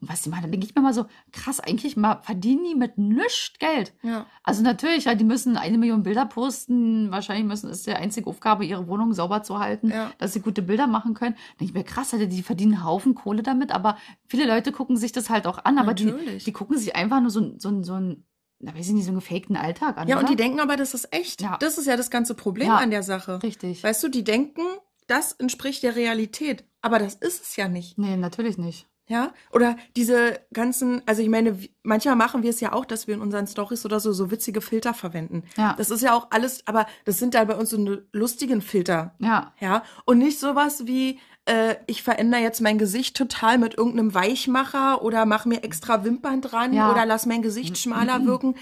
und 0.00 0.10
was 0.10 0.22
die 0.22 0.28
machen, 0.30 0.42
dann 0.42 0.50
denke 0.50 0.66
ich 0.66 0.74
mir 0.74 0.82
mal 0.82 0.92
so, 0.92 1.06
krass, 1.32 1.58
eigentlich 1.60 1.96
mal 1.96 2.20
verdienen 2.22 2.64
die 2.64 2.74
mit 2.74 2.98
nichts 2.98 3.52
Geld. 3.58 3.94
Ja. 4.02 4.26
Also 4.42 4.62
natürlich, 4.62 5.04
ja, 5.04 5.14
die 5.14 5.24
müssen 5.24 5.56
eine 5.56 5.78
Million 5.78 6.02
Bilder 6.02 6.26
posten. 6.26 7.10
Wahrscheinlich 7.10 7.46
müssen, 7.46 7.70
ist 7.70 7.86
die 7.86 7.92
einzige 7.94 8.28
Aufgabe, 8.28 8.64
ihre 8.66 8.88
Wohnung 8.88 9.12
sauber 9.14 9.42
zu 9.42 9.58
halten, 9.58 9.90
Ja. 9.90 10.10
dass 10.18 10.32
sie 10.34 10.40
gute 10.40 10.60
Bilder 10.62 10.86
machen 10.86 11.14
können. 11.14 11.34
Dann 11.34 11.58
denke 11.58 11.64
ich 11.70 11.74
mir, 11.74 11.84
krass, 11.84 12.12
Alter, 12.12 12.26
die 12.26 12.42
verdienen 12.42 12.74
einen 12.74 12.84
Haufen 12.84 13.14
Kohle 13.14 13.42
damit, 13.42 13.70
aber 13.72 13.96
viele 14.26 14.46
Leute 14.46 14.72
gucken 14.72 14.96
sich 14.96 15.12
das 15.12 15.30
halt 15.30 15.46
auch 15.46 15.64
an, 15.64 15.78
aber 15.78 15.94
die, 15.94 16.06
Natürlich. 16.06 16.44
die 16.44 16.52
gucken 16.52 16.76
sich 16.78 16.94
einfach 16.96 17.20
nur 17.20 17.30
so, 17.30 17.54
so, 17.58 17.82
so 17.82 17.94
einen, 17.94 18.24
na, 18.58 18.74
weiß 18.74 18.88
ich 18.88 18.92
nicht, 18.94 19.04
so 19.04 19.10
einen 19.10 19.20
gefakten 19.20 19.56
Alltag 19.56 19.98
an. 19.98 20.08
Ja, 20.08 20.16
und 20.16 20.22
oder? 20.24 20.30
die 20.30 20.36
denken 20.36 20.60
aber, 20.60 20.76
das 20.76 20.94
ist 20.94 21.12
echt. 21.12 21.42
Ja. 21.42 21.56
Das 21.58 21.78
ist 21.78 21.86
ja 21.86 21.96
das 21.96 22.10
ganze 22.10 22.34
Problem 22.34 22.68
Ja. 22.68 22.76
an 22.76 22.90
der 22.90 23.02
Sache. 23.02 23.42
Richtig. 23.42 23.82
Weißt 23.84 24.02
du, 24.02 24.08
die 24.08 24.24
denken, 24.24 24.62
das 25.06 25.32
entspricht 25.32 25.82
der 25.82 25.94
Realität. 25.96 26.64
Aber 26.80 26.98
das 26.98 27.14
ist 27.14 27.42
es 27.42 27.56
ja 27.56 27.68
nicht. 27.68 27.98
Nee, 27.98 28.16
natürlich 28.16 28.58
nicht. 28.58 28.86
Ja? 29.08 29.32
Oder 29.52 29.76
diese 29.94 30.40
ganzen, 30.52 31.00
also 31.06 31.22
ich 31.22 31.28
meine, 31.28 31.56
manchmal 31.84 32.16
machen 32.16 32.42
wir 32.42 32.50
es 32.50 32.60
ja 32.60 32.72
auch, 32.72 32.84
dass 32.84 33.06
wir 33.06 33.14
in 33.14 33.20
unseren 33.20 33.46
Stories 33.46 33.84
oder 33.84 34.00
so 34.00 34.12
so 34.12 34.30
witzige 34.32 34.60
Filter 34.60 34.94
verwenden. 34.94 35.44
Ja. 35.56 35.74
Das 35.78 35.90
ist 35.90 36.00
ja 36.02 36.12
auch 36.14 36.28
alles, 36.30 36.66
aber 36.66 36.86
das 37.04 37.18
sind 37.18 37.34
da 37.34 37.44
bei 37.44 37.54
uns 37.54 37.70
so 37.70 37.76
eine 37.76 38.04
lustigen 38.12 38.60
Filter. 38.62 39.14
Ja. 39.20 39.52
Ja, 39.60 39.84
und 40.06 40.18
nicht 40.18 40.40
sowas 40.40 40.86
wie, 40.86 41.20
äh, 41.46 41.76
ich 41.86 42.02
verändere 42.02 42.42
jetzt 42.42 42.60
mein 42.60 42.78
Gesicht 42.78 43.16
total 43.16 43.58
mit 43.58 43.74
irgendeinem 43.78 44.12
Weichmacher 44.14 45.02
oder 45.02 45.24
mache 45.26 45.48
mir 45.48 45.64
extra 45.64 46.04
Wimpern 46.04 46.40
dran 46.42 46.72
Ja. 46.72 46.90
oder 46.90 47.06
lass 47.06 47.24
mein 47.26 47.42
Gesicht 47.42 47.78
schmaler 47.78 48.24
wirken. 48.26 48.56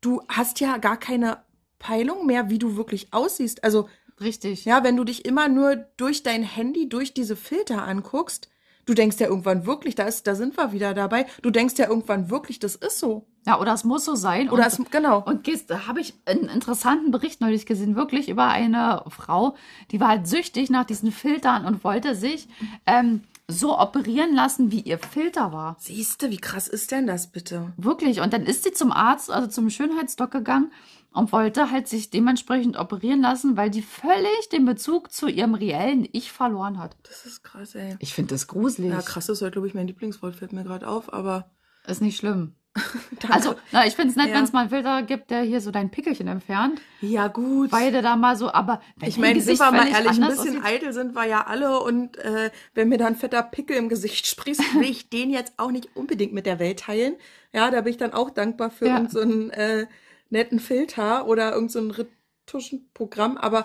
Du 0.00 0.20
hast 0.28 0.60
ja 0.60 0.76
gar 0.78 0.96
keine 0.98 1.38
Peilung 1.78 2.26
mehr, 2.26 2.50
wie 2.50 2.58
du 2.58 2.76
wirklich 2.76 3.12
aussiehst. 3.12 3.64
Also, 3.64 3.88
Richtig. 4.20 4.64
ja, 4.64 4.84
wenn 4.84 4.96
du 4.96 5.04
dich 5.04 5.24
immer 5.24 5.48
nur 5.48 5.76
durch 5.96 6.22
dein 6.22 6.42
Handy, 6.42 6.88
durch 6.88 7.14
diese 7.14 7.34
Filter 7.36 7.82
anguckst, 7.86 8.48
du 8.86 8.94
denkst 8.94 9.18
ja 9.18 9.26
irgendwann 9.28 9.66
wirklich, 9.66 9.94
da 9.94 10.04
ist, 10.04 10.26
da 10.26 10.34
sind 10.34 10.56
wir 10.56 10.72
wieder 10.72 10.94
dabei. 10.94 11.26
Du 11.42 11.50
denkst 11.50 11.74
ja 11.78 11.88
irgendwann 11.88 12.30
wirklich, 12.30 12.58
das 12.58 12.74
ist 12.76 12.98
so. 12.98 13.26
Ja, 13.44 13.60
oder 13.60 13.72
es 13.72 13.84
muss 13.84 14.04
so 14.04 14.14
sein. 14.14 14.50
Oder 14.50 14.64
und, 14.64 14.68
es, 14.68 14.90
genau. 14.90 15.20
Und 15.20 15.44
gehst, 15.44 15.70
da 15.70 15.86
habe 15.86 16.00
ich 16.00 16.14
einen 16.26 16.48
interessanten 16.48 17.10
Bericht 17.10 17.40
neulich 17.40 17.66
gesehen, 17.66 17.96
wirklich 17.96 18.28
über 18.28 18.48
eine 18.48 19.02
Frau, 19.08 19.56
die 19.90 20.00
war 20.00 20.08
halt 20.08 20.26
süchtig 20.26 20.70
nach 20.70 20.84
diesen 20.84 21.10
Filtern 21.10 21.64
und 21.66 21.82
wollte 21.82 22.14
sich 22.14 22.48
ähm, 22.86 23.22
so 23.48 23.78
operieren 23.78 24.34
lassen, 24.34 24.70
wie 24.70 24.80
ihr 24.80 24.98
Filter 24.98 25.52
war. 25.52 25.76
Siehste, 25.78 26.30
wie 26.30 26.38
krass 26.38 26.68
ist 26.68 26.90
denn 26.92 27.06
das 27.06 27.26
bitte? 27.26 27.72
Wirklich. 27.76 28.20
Und 28.20 28.32
dann 28.32 28.44
ist 28.44 28.64
sie 28.64 28.72
zum 28.72 28.92
Arzt, 28.92 29.30
also 29.30 29.48
zum 29.48 29.70
Schönheitsdoc 29.70 30.30
gegangen 30.30 30.70
und 31.12 31.32
wollte 31.32 31.70
halt 31.70 31.88
sich 31.88 32.10
dementsprechend 32.10 32.78
operieren 32.78 33.20
lassen, 33.20 33.56
weil 33.56 33.70
die 33.70 33.82
völlig 33.82 34.48
den 34.50 34.64
Bezug 34.64 35.12
zu 35.12 35.26
ihrem 35.28 35.54
reellen 35.54 36.08
Ich 36.12 36.32
verloren 36.32 36.78
hat. 36.78 36.96
Das 37.02 37.26
ist 37.26 37.42
krass, 37.42 37.74
ey. 37.74 37.96
Ich 37.98 38.14
finde 38.14 38.34
das 38.34 38.46
gruselig. 38.46 38.90
Ja, 38.90 39.02
krass 39.02 39.28
ist 39.28 39.42
heute, 39.42 39.52
glaube 39.52 39.68
ich, 39.68 39.74
mein 39.74 39.86
Lieblingswort, 39.86 40.36
fällt 40.36 40.52
mir 40.52 40.64
gerade 40.64 40.88
auf, 40.88 41.12
aber 41.12 41.50
Ist 41.86 42.00
nicht 42.02 42.16
schlimm. 42.18 42.54
Also, 43.30 43.54
na, 43.70 43.86
ich 43.86 43.94
finde 43.94 44.10
es 44.10 44.16
nett, 44.16 44.28
Ja. 44.28 44.34
wenn 44.34 44.44
es 44.44 44.52
mal 44.52 44.60
einen 44.60 44.70
Filter 44.70 45.02
gibt, 45.02 45.30
der 45.30 45.42
hier 45.42 45.60
so 45.60 45.70
dein 45.70 45.90
Pickelchen 45.90 46.26
entfernt. 46.26 46.80
ja, 47.00 47.28
gut. 47.28 47.70
Beide 47.70 48.02
da 48.02 48.16
mal 48.16 48.34
so, 48.36 48.50
aber 48.52 48.80
wenn 48.96 49.08
Ich 49.10 49.18
meine, 49.18 49.40
sind 49.40 49.58
wir 49.60 49.70
mal 49.70 49.86
ehrlich, 49.88 50.10
ein 50.20 50.26
bisschen 50.28 50.56
aussieht- 50.60 50.64
eitel 50.64 50.92
sind 50.92 51.14
wir 51.14 51.26
ja 51.26 51.46
alle 51.46 51.80
und 51.80 52.16
äh, 52.18 52.50
wenn 52.74 52.88
mir 52.88 52.98
da 52.98 53.06
ein 53.06 53.14
fetter 53.16 53.42
Pickel 53.42 53.76
im 53.76 53.88
Gesicht 53.88 54.26
sprießt, 54.26 54.74
will 54.76 54.88
ich 54.90 55.08
den 55.10 55.30
jetzt 55.30 55.52
auch 55.58 55.70
nicht 55.70 55.94
unbedingt 55.94 56.32
mit 56.32 56.46
der 56.46 56.58
Welt 56.58 56.80
teilen. 56.80 57.14
Ja, 57.52 57.70
da 57.70 57.82
bin 57.82 57.90
ich 57.92 57.98
dann 57.98 58.12
auch 58.14 58.30
dankbar 58.30 58.70
für 58.70 58.86
Ja. 58.86 58.94
irgendeinen 58.98 59.10
so 59.10 59.20
einen, 59.20 59.50
äh, 59.50 59.86
netten 60.30 60.58
Filter 60.58 61.26
oder 61.26 61.52
irgendein 61.52 61.92
so 61.92 62.02
Retuschenprogramm, 62.48 63.36
aber 63.36 63.64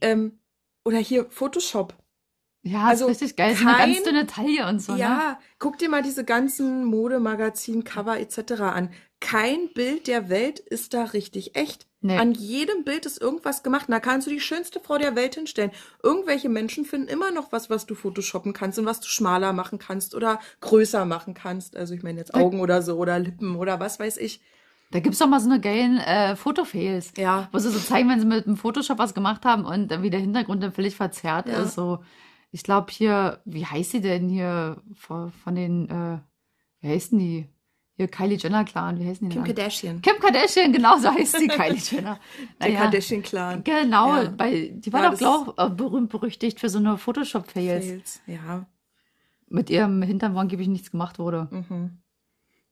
ähm, 0.00 0.38
oder 0.84 0.98
hier 0.98 1.26
Photoshop. 1.30 1.94
Ja, 2.66 2.84
also 2.84 3.06
ist 3.06 3.20
richtig 3.22 3.36
geil. 3.36 3.54
So 3.54 3.66
eine 3.66 3.76
ganz 3.78 3.94
kein- 3.94 4.04
dünne 4.04 4.26
Taille 4.26 4.68
und 4.68 4.82
so, 4.82 4.92
ne? 4.94 4.98
ja, 4.98 5.38
guck 5.58 5.78
dir 5.78 5.88
mal 5.88 6.02
diese 6.02 6.24
ganzen 6.24 6.84
Modemagazin, 6.84 7.84
Cover 7.84 8.18
etc. 8.18 8.52
an. 8.62 8.90
Kein 9.20 9.70
Bild 9.74 10.08
der 10.08 10.28
Welt 10.28 10.58
ist 10.58 10.92
da 10.92 11.04
richtig 11.04 11.56
echt. 11.56 11.86
Nee. 12.00 12.18
An 12.18 12.32
jedem 12.32 12.84
Bild 12.84 13.06
ist 13.06 13.20
irgendwas 13.20 13.62
gemacht. 13.62 13.86
Da 13.88 13.98
kannst 14.00 14.26
du 14.26 14.30
die 14.30 14.40
schönste 14.40 14.80
Frau 14.80 14.98
der 14.98 15.16
Welt 15.16 15.34
hinstellen. 15.36 15.70
Irgendwelche 16.02 16.48
Menschen 16.48 16.84
finden 16.84 17.08
immer 17.08 17.30
noch 17.30 17.50
was, 17.52 17.70
was 17.70 17.86
du 17.86 17.94
photoshoppen 17.94 18.52
kannst 18.52 18.78
und 18.78 18.84
was 18.84 19.00
du 19.00 19.08
schmaler 19.08 19.52
machen 19.52 19.78
kannst 19.78 20.14
oder 20.14 20.38
größer 20.60 21.04
machen 21.04 21.34
kannst. 21.34 21.76
Also 21.76 21.94
ich 21.94 22.02
meine 22.02 22.18
jetzt 22.18 22.34
Augen 22.34 22.60
oder 22.60 22.82
so 22.82 22.96
oder 22.98 23.18
Lippen 23.18 23.56
oder 23.56 23.80
was 23.80 23.98
weiß 23.98 24.18
ich. 24.18 24.40
Da 24.92 25.00
gibt's 25.00 25.18
doch 25.18 25.26
mal 25.28 25.40
so 25.40 25.50
eine 25.50 25.60
geilen 25.60 25.98
äh, 25.98 26.36
Fotofails. 26.36 27.12
Ja. 27.16 27.48
Wo 27.52 27.58
sie 27.58 27.70
so 27.70 27.78
zeigen, 27.80 28.08
wenn 28.08 28.20
sie 28.20 28.26
mit 28.26 28.46
dem 28.46 28.56
Photoshop 28.56 28.98
was 28.98 29.14
gemacht 29.14 29.44
haben 29.44 29.64
und 29.64 29.88
dann 29.90 30.02
wie 30.02 30.10
der 30.10 30.20
Hintergrund 30.20 30.62
dann 30.62 30.72
völlig 30.72 30.94
verzerrt 30.94 31.48
Ja. 31.48 31.62
ist. 31.62 31.74
So, 31.74 32.00
ich 32.50 32.62
glaube 32.62 32.90
hier, 32.90 33.40
wie 33.44 33.66
heißt 33.66 33.90
sie 33.92 34.00
denn 34.00 34.28
hier 34.28 34.82
von, 34.94 35.30
von 35.32 35.54
den, 35.54 35.88
äh, 35.90 36.18
wie 36.80 36.88
heißen 36.88 37.18
die? 37.18 37.48
Hier 37.98 38.08
Kylie 38.08 38.36
Jenner 38.36 38.64
Clan, 38.64 39.00
wie 39.00 39.06
heißen 39.06 39.26
die 39.26 39.34
Kim 39.36 39.44
denn? 39.44 39.54
Kardashian. 39.54 40.02
Kim 40.02 40.18
Kardashian, 40.20 40.70
genau 40.70 40.98
so 40.98 41.10
heißt 41.10 41.38
sie, 41.38 41.48
Kylie 41.48 41.78
Jenner. 41.90 42.20
Der 42.60 42.68
Naja, 42.68 42.80
Kardashian-Clan. 42.82 43.64
Genau, 43.64 44.16
Ja. 44.22 44.38
weil 44.38 44.72
die 44.72 44.92
war 44.92 45.02
Ja, 45.04 45.10
doch, 45.14 45.54
äh, 45.56 45.70
berühmt 45.70 46.10
berüchtigt 46.10 46.60
für 46.60 46.68
so 46.68 46.78
eine 46.78 46.98
Photoshop-Fails. 46.98 47.86
Fails. 47.86 48.20
Ja. 48.26 48.66
Mit 49.48 49.70
ihrem 49.70 50.02
Hintern, 50.02 50.34
wo 50.34 50.38
angeblich 50.40 50.68
nichts 50.68 50.90
gemacht 50.90 51.18
wurde. 51.18 51.48
Mhm. 51.50 51.98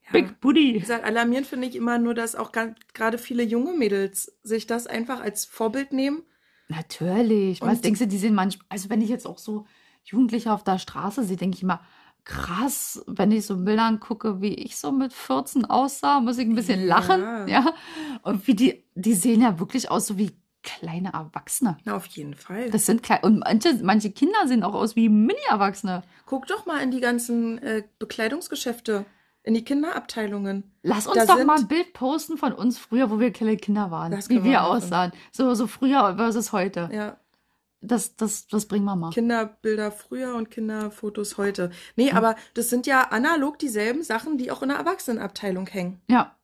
ja. 0.05 0.13
Big 0.13 0.29
Wie 0.29 0.35
Booty. 0.43 0.73
gesagt, 0.79 1.05
alarmierend 1.05 1.47
finde 1.47 1.69
ich 1.69 1.75
immer 1.77 1.97
nur, 1.99 2.13
dass 2.13 2.35
auch 2.37 2.53
ganz- 2.53 2.77
gerade 2.93 3.17
viele 3.17 3.43
junge 3.45 3.73
Mädels 3.73 4.37
sich 4.43 4.67
das 4.67 4.87
einfach 4.87 5.21
als 5.23 5.47
Vorbild 5.47 5.95
nehmen. 5.95 6.23
Natürlich. 6.68 7.61
Was 7.61 7.77
Und- 7.79 7.85
denkst 7.85 8.00
du, 8.00 8.07
die 8.07 8.18
sind 8.18 8.35
manchmal, 8.35 8.66
also 8.68 8.90
wenn 8.90 9.00
ich 9.03 9.09
jetzt 9.09 9.27
auch 9.27 9.38
so 9.38 9.66
Jugendliche 10.05 10.53
auf 10.53 10.64
der 10.64 10.79
Straße 10.79 11.24
sehe, 11.24 11.37
denke 11.37 11.57
ich 11.57 11.62
immer, 11.62 11.81
krass, 12.24 13.03
wenn 13.07 13.33
ich 13.33 13.44
so 13.46 13.57
Bilder 13.59 13.85
angucke, 13.85 14.40
wie 14.40 14.55
ich 14.55 14.77
so 14.77 14.92
mit 14.92 15.12
14 15.12 15.66
aussah, 15.66 16.20
muss 16.20 16.38
ich 16.38 16.46
ein 16.48 16.55
bisschen 16.55 16.81
Ja. 16.81 16.87
lachen, 16.87 17.48
ja. 17.48 17.74
Und 18.22 18.46
wie 18.46 18.55
die, 18.55 18.85
die 18.94 19.14
sehen 19.14 19.42
ja 19.42 19.59
wirklich 19.59 19.90
aus 19.90 20.07
so 20.07 20.16
wie 20.16 20.33
kleine 20.62 21.12
Erwachsene. 21.12 21.77
Na, 21.85 21.94
auf 21.96 22.07
jeden 22.07 22.33
Fall. 22.35 22.70
Das 22.70 22.87
sind 22.87 23.03
klein, 23.03 23.18
und 23.22 23.40
manche, 23.40 23.74
manche 23.83 24.11
Kinder 24.11 24.46
sehen 24.46 24.62
auch 24.62 24.72
aus 24.72 24.96
wie 24.96 25.11
Mini-Erwachsene. 25.11 26.03
Guck 26.24 26.46
doch 26.46 26.64
mal 26.64 26.79
in 26.83 26.90
die 26.90 27.00
ganzen 27.00 27.59
äh, 27.59 27.83
Bekleidungsgeschäfte, 27.98 29.05
in 29.44 29.54
die 29.54 29.64
Kinderabteilungen. 29.64 30.64
Lass 30.83 31.07
uns 31.07 31.16
Da 31.16 31.26
doch 31.26 31.37
sind- 31.37 31.46
mal 31.46 31.59
ein 31.59 31.68
Bild 31.68 31.92
posten 31.92 32.37
von 32.37 32.52
uns 32.52 32.78
früher, 32.78 33.11
wo 33.11 33.20
wir 33.20 33.30
kleine 33.33 33.57
Kinder 33.57 33.90
waren, 33.92 34.11
Das 34.11 34.28
wie 34.28 34.42
wir 34.42 34.52
machen. 34.61 34.76
aussahen. 34.78 35.12
So, 35.33 35.54
so 35.54 35.66
früher 35.68 36.16
versus 36.16 36.52
heute. 36.52 36.88
Ja, 36.92 37.18
Das, 37.80 38.16
das, 38.16 38.46
das 38.46 38.64
bringen 38.66 38.87
wir 38.87 38.96
mal. 38.96 39.11
Kinderbilder 39.11 39.92
früher 39.92 40.35
und 40.35 40.50
Kinderfotos 40.50 41.37
heute. 41.37 41.70
Nee, 41.96 42.09
Hm. 42.11 42.16
aber 42.16 42.37
das 42.54 42.70
sind 42.70 42.87
ja 42.87 43.02
analog 43.11 43.59
dieselben 43.59 44.02
Sachen, 44.02 44.38
die 44.38 44.50
auch 44.50 44.62
in 44.62 44.70
der 44.70 44.78
Erwachsenenabteilung 44.78 45.66
hängen. 45.66 46.00
Ja, 46.09 46.35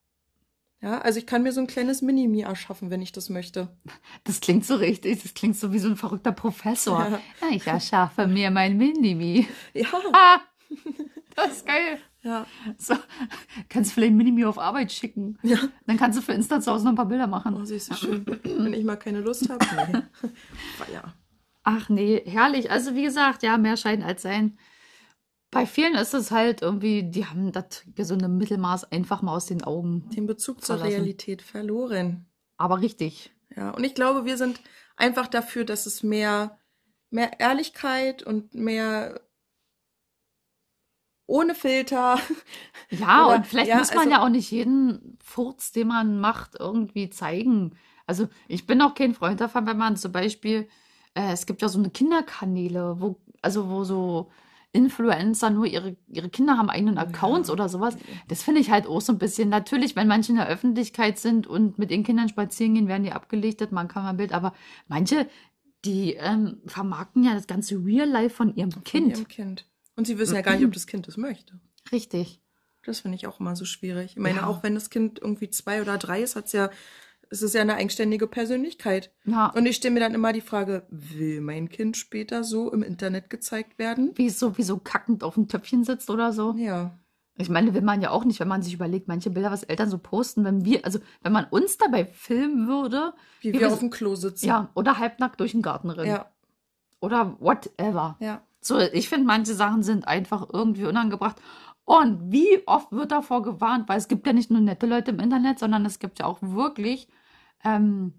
Ja, 0.82 0.98
also 1.02 1.18
ich 1.18 1.26
kann 1.26 1.42
mir 1.42 1.52
so 1.52 1.60
ein 1.60 1.66
kleines 1.66 2.00
Mini-Me 2.02 2.42
erschaffen, 2.42 2.88
wenn 2.90 3.02
ich 3.02 3.12
das 3.12 3.28
möchte. 3.30 3.68
Das 4.24 4.40
klingt 4.40 4.64
so 4.66 4.76
richtig. 4.76 5.22
Das 5.22 5.34
klingt 5.34 5.56
so 5.58 5.72
wie 5.74 5.78
so 5.78 5.88
ein 5.88 5.96
verrückter 5.96 6.32
Professor. 6.32 7.00
Ja. 7.42 7.48
Ich 7.50 7.66
erschaffe 7.66 8.26
mir 8.26 8.50
mein 8.50 8.76
Minimi. 8.78 9.46
Ja, 9.74 9.88
Ah, 10.12 10.40
das 11.36 11.48
ist 11.52 11.66
geil. 11.66 11.98
Ja, 12.22 12.46
So, 12.78 12.94
kannst 13.68 13.92
vielleicht 13.92 14.12
Minimi 14.14 14.44
auf 14.44 14.58
Arbeit 14.58 14.92
schicken. 14.92 15.38
ja. 15.42 15.58
Dann 15.86 15.96
kannst 15.96 16.18
du 16.18 16.22
für 16.22 16.32
Insta 16.32 16.60
zu 16.60 16.70
Hause 16.72 16.84
noch 16.84 16.92
ein 16.92 16.96
paar 16.96 17.06
Bilder 17.08 17.24
Oh, 17.24 17.28
machen. 17.28 17.64
sie 17.66 17.76
ist 17.76 17.86
so 17.86 17.94
schön. 17.94 18.24
Wenn 18.26 18.72
ich 18.74 18.84
mal 18.84 18.96
keine 18.96 19.20
Lust 19.20 19.48
habe. 19.48 19.64
Nee. 19.92 20.32
ja. 20.92 21.14
Ach 21.62 21.88
nee, 21.88 22.22
herrlich. 22.26 22.70
Also 22.70 22.94
wie 22.94 23.02
gesagt, 23.02 23.42
ja, 23.42 23.56
mehr 23.58 23.76
Schein 23.76 24.02
als 24.02 24.22
sein. 24.22 24.58
Bei 25.50 25.66
vielen 25.66 25.94
ist 25.94 26.14
es 26.14 26.30
halt 26.30 26.62
irgendwie, 26.62 27.02
die 27.10 27.26
haben 27.26 27.50
das 27.52 27.82
gesunde 27.96 28.28
Mittelmaß 28.28 28.92
einfach 28.92 29.20
mal 29.20 29.34
aus 29.34 29.46
den 29.46 29.64
Augen. 29.64 30.08
Den 30.10 30.26
Bezug 30.26 30.64
zur 30.64 30.76
Verlassen. 30.78 31.00
Realität 31.00 31.42
verloren. 31.42 32.26
Aber 32.56 32.80
richtig. 32.80 33.32
Ja, 33.56 33.70
und 33.70 33.82
ich 33.82 33.94
glaube, 33.94 34.24
wir 34.24 34.36
sind 34.36 34.60
einfach 34.96 35.26
dafür, 35.26 35.64
dass 35.64 35.86
es 35.86 36.02
mehr, 36.04 36.58
mehr 37.10 37.40
Ehrlichkeit 37.40 38.22
und 38.22 38.54
mehr 38.54 39.20
ohne 41.30 41.54
Filter. 41.54 42.18
Ja, 42.90 43.26
Oder- 43.28 43.36
und 43.36 43.46
vielleicht 43.46 43.68
ja, 43.68 43.78
muss 43.78 43.90
man 43.94 43.98
also- 44.00 44.10
ja 44.10 44.22
auch 44.24 44.28
nicht 44.28 44.50
jeden 44.50 45.16
Furz, 45.22 45.72
den 45.72 45.88
man 45.88 46.20
macht, 46.20 46.56
irgendwie 46.58 47.08
zeigen. 47.10 47.72
Also 48.06 48.28
ich 48.48 48.66
bin 48.66 48.82
auch 48.82 48.94
kein 48.94 49.14
Freund 49.14 49.40
davon, 49.40 49.66
wenn 49.66 49.78
man 49.78 49.96
zum 49.96 50.10
Beispiel, 50.12 50.68
äh, 51.14 51.32
es 51.32 51.46
gibt 51.46 51.62
ja 51.62 51.68
so 51.68 51.78
eine 51.78 51.90
Kinderkanäle, 51.90 52.96
wo, 53.00 53.20
also 53.42 53.68
wo 53.70 53.84
so 53.84 54.30
Influencer 54.72 55.50
nur 55.50 55.66
ihre, 55.66 55.96
ihre 56.08 56.28
Kinder 56.28 56.56
haben 56.56 56.70
eigenen 56.70 56.98
Accounts 56.98 57.48
Ja. 57.48 57.54
oder 57.54 57.68
sowas. 57.68 57.96
Das 58.28 58.42
finde 58.42 58.60
ich 58.60 58.70
halt 58.70 58.86
auch 58.86 59.00
so 59.00 59.12
ein 59.12 59.18
bisschen. 59.18 59.48
Natürlich, 59.48 59.96
wenn 59.96 60.06
manche 60.08 60.30
in 60.32 60.38
der 60.38 60.48
Öffentlichkeit 60.48 61.18
sind 61.18 61.46
und 61.46 61.78
mit 61.78 61.90
ihren 61.90 62.04
Kindern 62.04 62.28
spazieren 62.28 62.74
gehen, 62.74 62.86
werden 62.88 63.02
die 63.04 63.12
abgelichtet, 63.12 63.72
man 63.72 63.88
kann 63.88 64.02
mal 64.04 64.10
ein 64.10 64.16
Bild, 64.16 64.32
aber 64.32 64.52
manche, 64.88 65.28
die 65.84 66.14
ähm, 66.14 66.60
vermarkten 66.66 67.24
ja 67.24 67.34
das 67.34 67.46
ganze 67.46 67.76
Real 67.84 68.08
Life 68.08 68.34
von 68.36 68.54
ihrem 68.54 68.70
Von 68.70 68.84
Kind. 68.84 69.10
ihrem 69.16 69.28
Kind. 69.28 69.66
Und 70.00 70.06
sie 70.06 70.18
wissen 70.18 70.34
ja 70.34 70.40
gar 70.40 70.56
nicht, 70.56 70.64
ob 70.64 70.72
das 70.72 70.86
Kind 70.86 71.06
es 71.08 71.16
möchte. 71.18 71.60
Richtig. 71.92 72.40
Das 72.84 73.00
finde 73.00 73.16
ich 73.16 73.26
auch 73.26 73.38
immer 73.40 73.54
so 73.54 73.66
schwierig. 73.66 74.12
Ich 74.12 74.16
meine, 74.16 74.38
Ja. 74.38 74.46
auch 74.46 74.62
wenn 74.62 74.74
das 74.74 74.88
Kind 74.88 75.18
irgendwie 75.20 75.50
zwei 75.50 75.82
oder 75.82 75.98
drei 75.98 76.22
ist, 76.22 76.36
hat's 76.36 76.52
ja, 76.52 76.70
es 77.28 77.42
ist 77.42 77.54
ja 77.54 77.60
eine 77.60 77.74
eigenständige 77.74 78.26
Persönlichkeit. 78.26 79.12
Ja. 79.26 79.48
Und 79.50 79.66
ich 79.66 79.76
stelle 79.76 79.92
mir 79.92 80.00
dann 80.00 80.14
immer 80.14 80.32
die 80.32 80.40
Frage, 80.40 80.86
will 80.88 81.42
mein 81.42 81.68
Kind 81.68 81.98
später 81.98 82.42
so 82.42 82.72
im 82.72 82.82
Internet 82.82 83.28
gezeigt 83.28 83.78
werden? 83.78 84.12
wie 84.14 84.26
es 84.26 84.38
so, 84.38 84.56
wie 84.56 84.62
so 84.62 84.78
kackend 84.78 85.22
auf 85.22 85.34
dem 85.34 85.46
Töpfchen 85.48 85.84
sitzt 85.84 86.08
oder 86.08 86.32
so. 86.32 86.54
Ja. 86.56 86.98
Ich 87.36 87.50
meine, 87.50 87.74
will 87.74 87.82
man 87.82 88.00
ja 88.02 88.10
auch 88.10 88.24
nicht, 88.24 88.40
wenn 88.40 88.48
man 88.48 88.62
sich 88.62 88.72
überlegt, 88.74 89.08
manche 89.08 89.28
Bilder, 89.30 89.50
was 89.50 89.62
Eltern 89.64 89.90
so 89.90 89.98
posten, 89.98 90.44
wenn 90.44 90.64
wir, 90.64 90.84
also 90.86 90.98
wenn 91.22 91.32
man 91.32 91.44
uns 91.50 91.76
dabei 91.76 92.04
filmen 92.06 92.66
würde, 92.66 93.12
Wie 93.40 93.48
Wie 93.48 93.52
wir 93.54 93.60
wir- 93.60 93.72
auf 93.72 93.78
dem 93.78 93.90
Klo 93.90 94.14
sitzen. 94.14 94.46
ja, 94.46 94.70
oder 94.74 94.98
halbnackt 94.98 95.38
durch 95.40 95.52
den 95.52 95.62
Garten 95.62 95.90
rennen. 95.90 96.08
Ja. 96.10 96.30
Oder 97.00 97.36
whatever. 97.40 98.16
Ja. 98.20 98.42
So, 98.60 98.78
ich 98.78 99.08
finde, 99.08 99.26
manche 99.26 99.54
Sachen 99.54 99.82
sind 99.82 100.06
einfach 100.06 100.46
irgendwie 100.52 100.84
unangebracht. 100.84 101.36
Und 101.84 102.30
wie 102.30 102.62
oft 102.66 102.92
wird 102.92 103.10
davor 103.10 103.42
gewarnt, 103.42 103.88
weil 103.88 103.98
es 103.98 104.06
gibt 104.08 104.26
ja 104.26 104.32
nicht 104.32 104.50
nur 104.50 104.60
nette 104.60 104.86
Leute 104.86 105.10
im 105.10 105.18
Internet, 105.18 105.58
sondern 105.58 105.84
es 105.86 105.98
gibt 105.98 106.18
ja 106.18 106.26
auch 106.26 106.38
wirklich 106.40 107.08
ähm, 107.64 108.12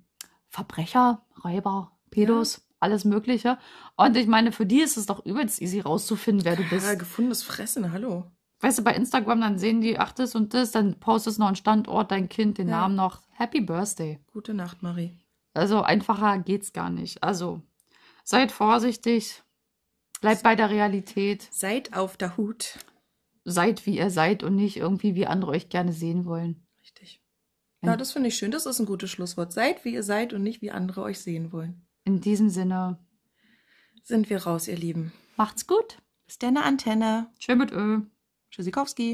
Verbrecher, 0.50 1.24
Räuber, 1.44 1.92
Pedos, 2.10 2.62
alles 2.80 3.06
Mögliche. 3.06 3.58
Und 3.96 4.18
ich 4.18 4.28
meine, 4.28 4.52
für 4.52 4.66
die 4.66 4.82
ist 4.82 4.98
es 4.98 5.06
doch 5.06 5.26
übelst 5.26 5.62
easy 5.62 5.80
rauszufinden, 5.80 6.44
wer 6.44 6.56
du 6.56 6.64
bist. 6.68 6.86
Ja, 6.86 6.96
gefundenes 6.96 7.44
Fressen, 7.44 7.92
hallo. 7.94 8.26
weißt 8.60 8.80
du, 8.80 8.84
bei 8.84 8.94
Instagram, 8.96 9.40
dann 9.42 9.58
sehen 9.60 9.80
die, 9.82 9.98
ach, 10.00 10.12
das 10.12 10.36
und 10.36 10.54
das, 10.54 10.72
dann 10.72 11.00
postest 11.00 11.40
noch 11.40 11.48
einen 11.48 11.56
Standort, 11.56 12.12
dein 12.12 12.28
Kind, 12.30 12.58
den 12.58 12.68
Ja. 12.68 12.82
Namen 12.82 12.96
noch. 12.96 13.22
Happy 13.32 13.62
Birthday. 13.62 14.20
Gute 14.34 14.54
Nacht, 14.54 14.84
Marie. 14.84 15.18
Also 15.54 15.82
einfacher 15.82 16.40
geht's 16.40 16.74
gar 16.74 16.90
nicht. 16.90 17.24
Also 17.24 17.62
seid 18.24 18.52
vorsichtig, 18.52 19.44
bleibt 20.22 20.44
bei 20.44 20.56
der 20.56 20.70
Realität, 20.70 21.48
Seid 21.52 21.94
auf 21.94 22.16
der 22.18 22.38
Hut. 22.38 22.80
seid 23.44 23.86
wie 23.86 23.98
ihr 23.98 24.10
seid 24.10 24.44
und 24.44 24.56
nicht 24.56 24.78
irgendwie 24.78 25.16
wie 25.16 25.26
andere 25.28 25.52
euch 25.52 25.68
gerne 25.70 25.92
sehen 25.94 26.26
wollen. 26.26 26.66
Richtig. 26.82 27.22
Ja, 27.84 27.90
Ja. 27.92 27.98
das 27.98 28.12
finde 28.14 28.30
ich 28.30 28.36
schön. 28.38 28.52
Das 28.52 28.66
ist 28.66 28.80
ein 28.80 28.86
gutes 28.86 29.10
Schlusswort. 29.10 29.52
Seid, 29.52 29.84
wie 29.84 29.94
ihr 29.94 30.04
seid 30.04 30.32
und 30.34 30.44
nicht, 30.44 30.62
wie 30.62 30.72
andere 30.72 31.02
euch 31.02 31.20
sehen 31.20 31.52
wollen. 31.52 31.86
In 32.06 32.22
diesem 32.22 32.50
Sinne, 32.50 32.98
Sind 34.04 34.30
wir 34.30 34.44
raus, 34.44 34.68
ihr 34.68 34.78
Lieben. 34.78 35.12
macht's 35.38 35.68
gut. 35.68 35.98
Bis 36.28 36.38
dann, 36.40 36.58
Antenne. 36.58 37.28
Tschö 37.40 37.56
mit 37.56 37.72
Ö. 37.72 38.02
Tschüssikowski. 38.52 39.10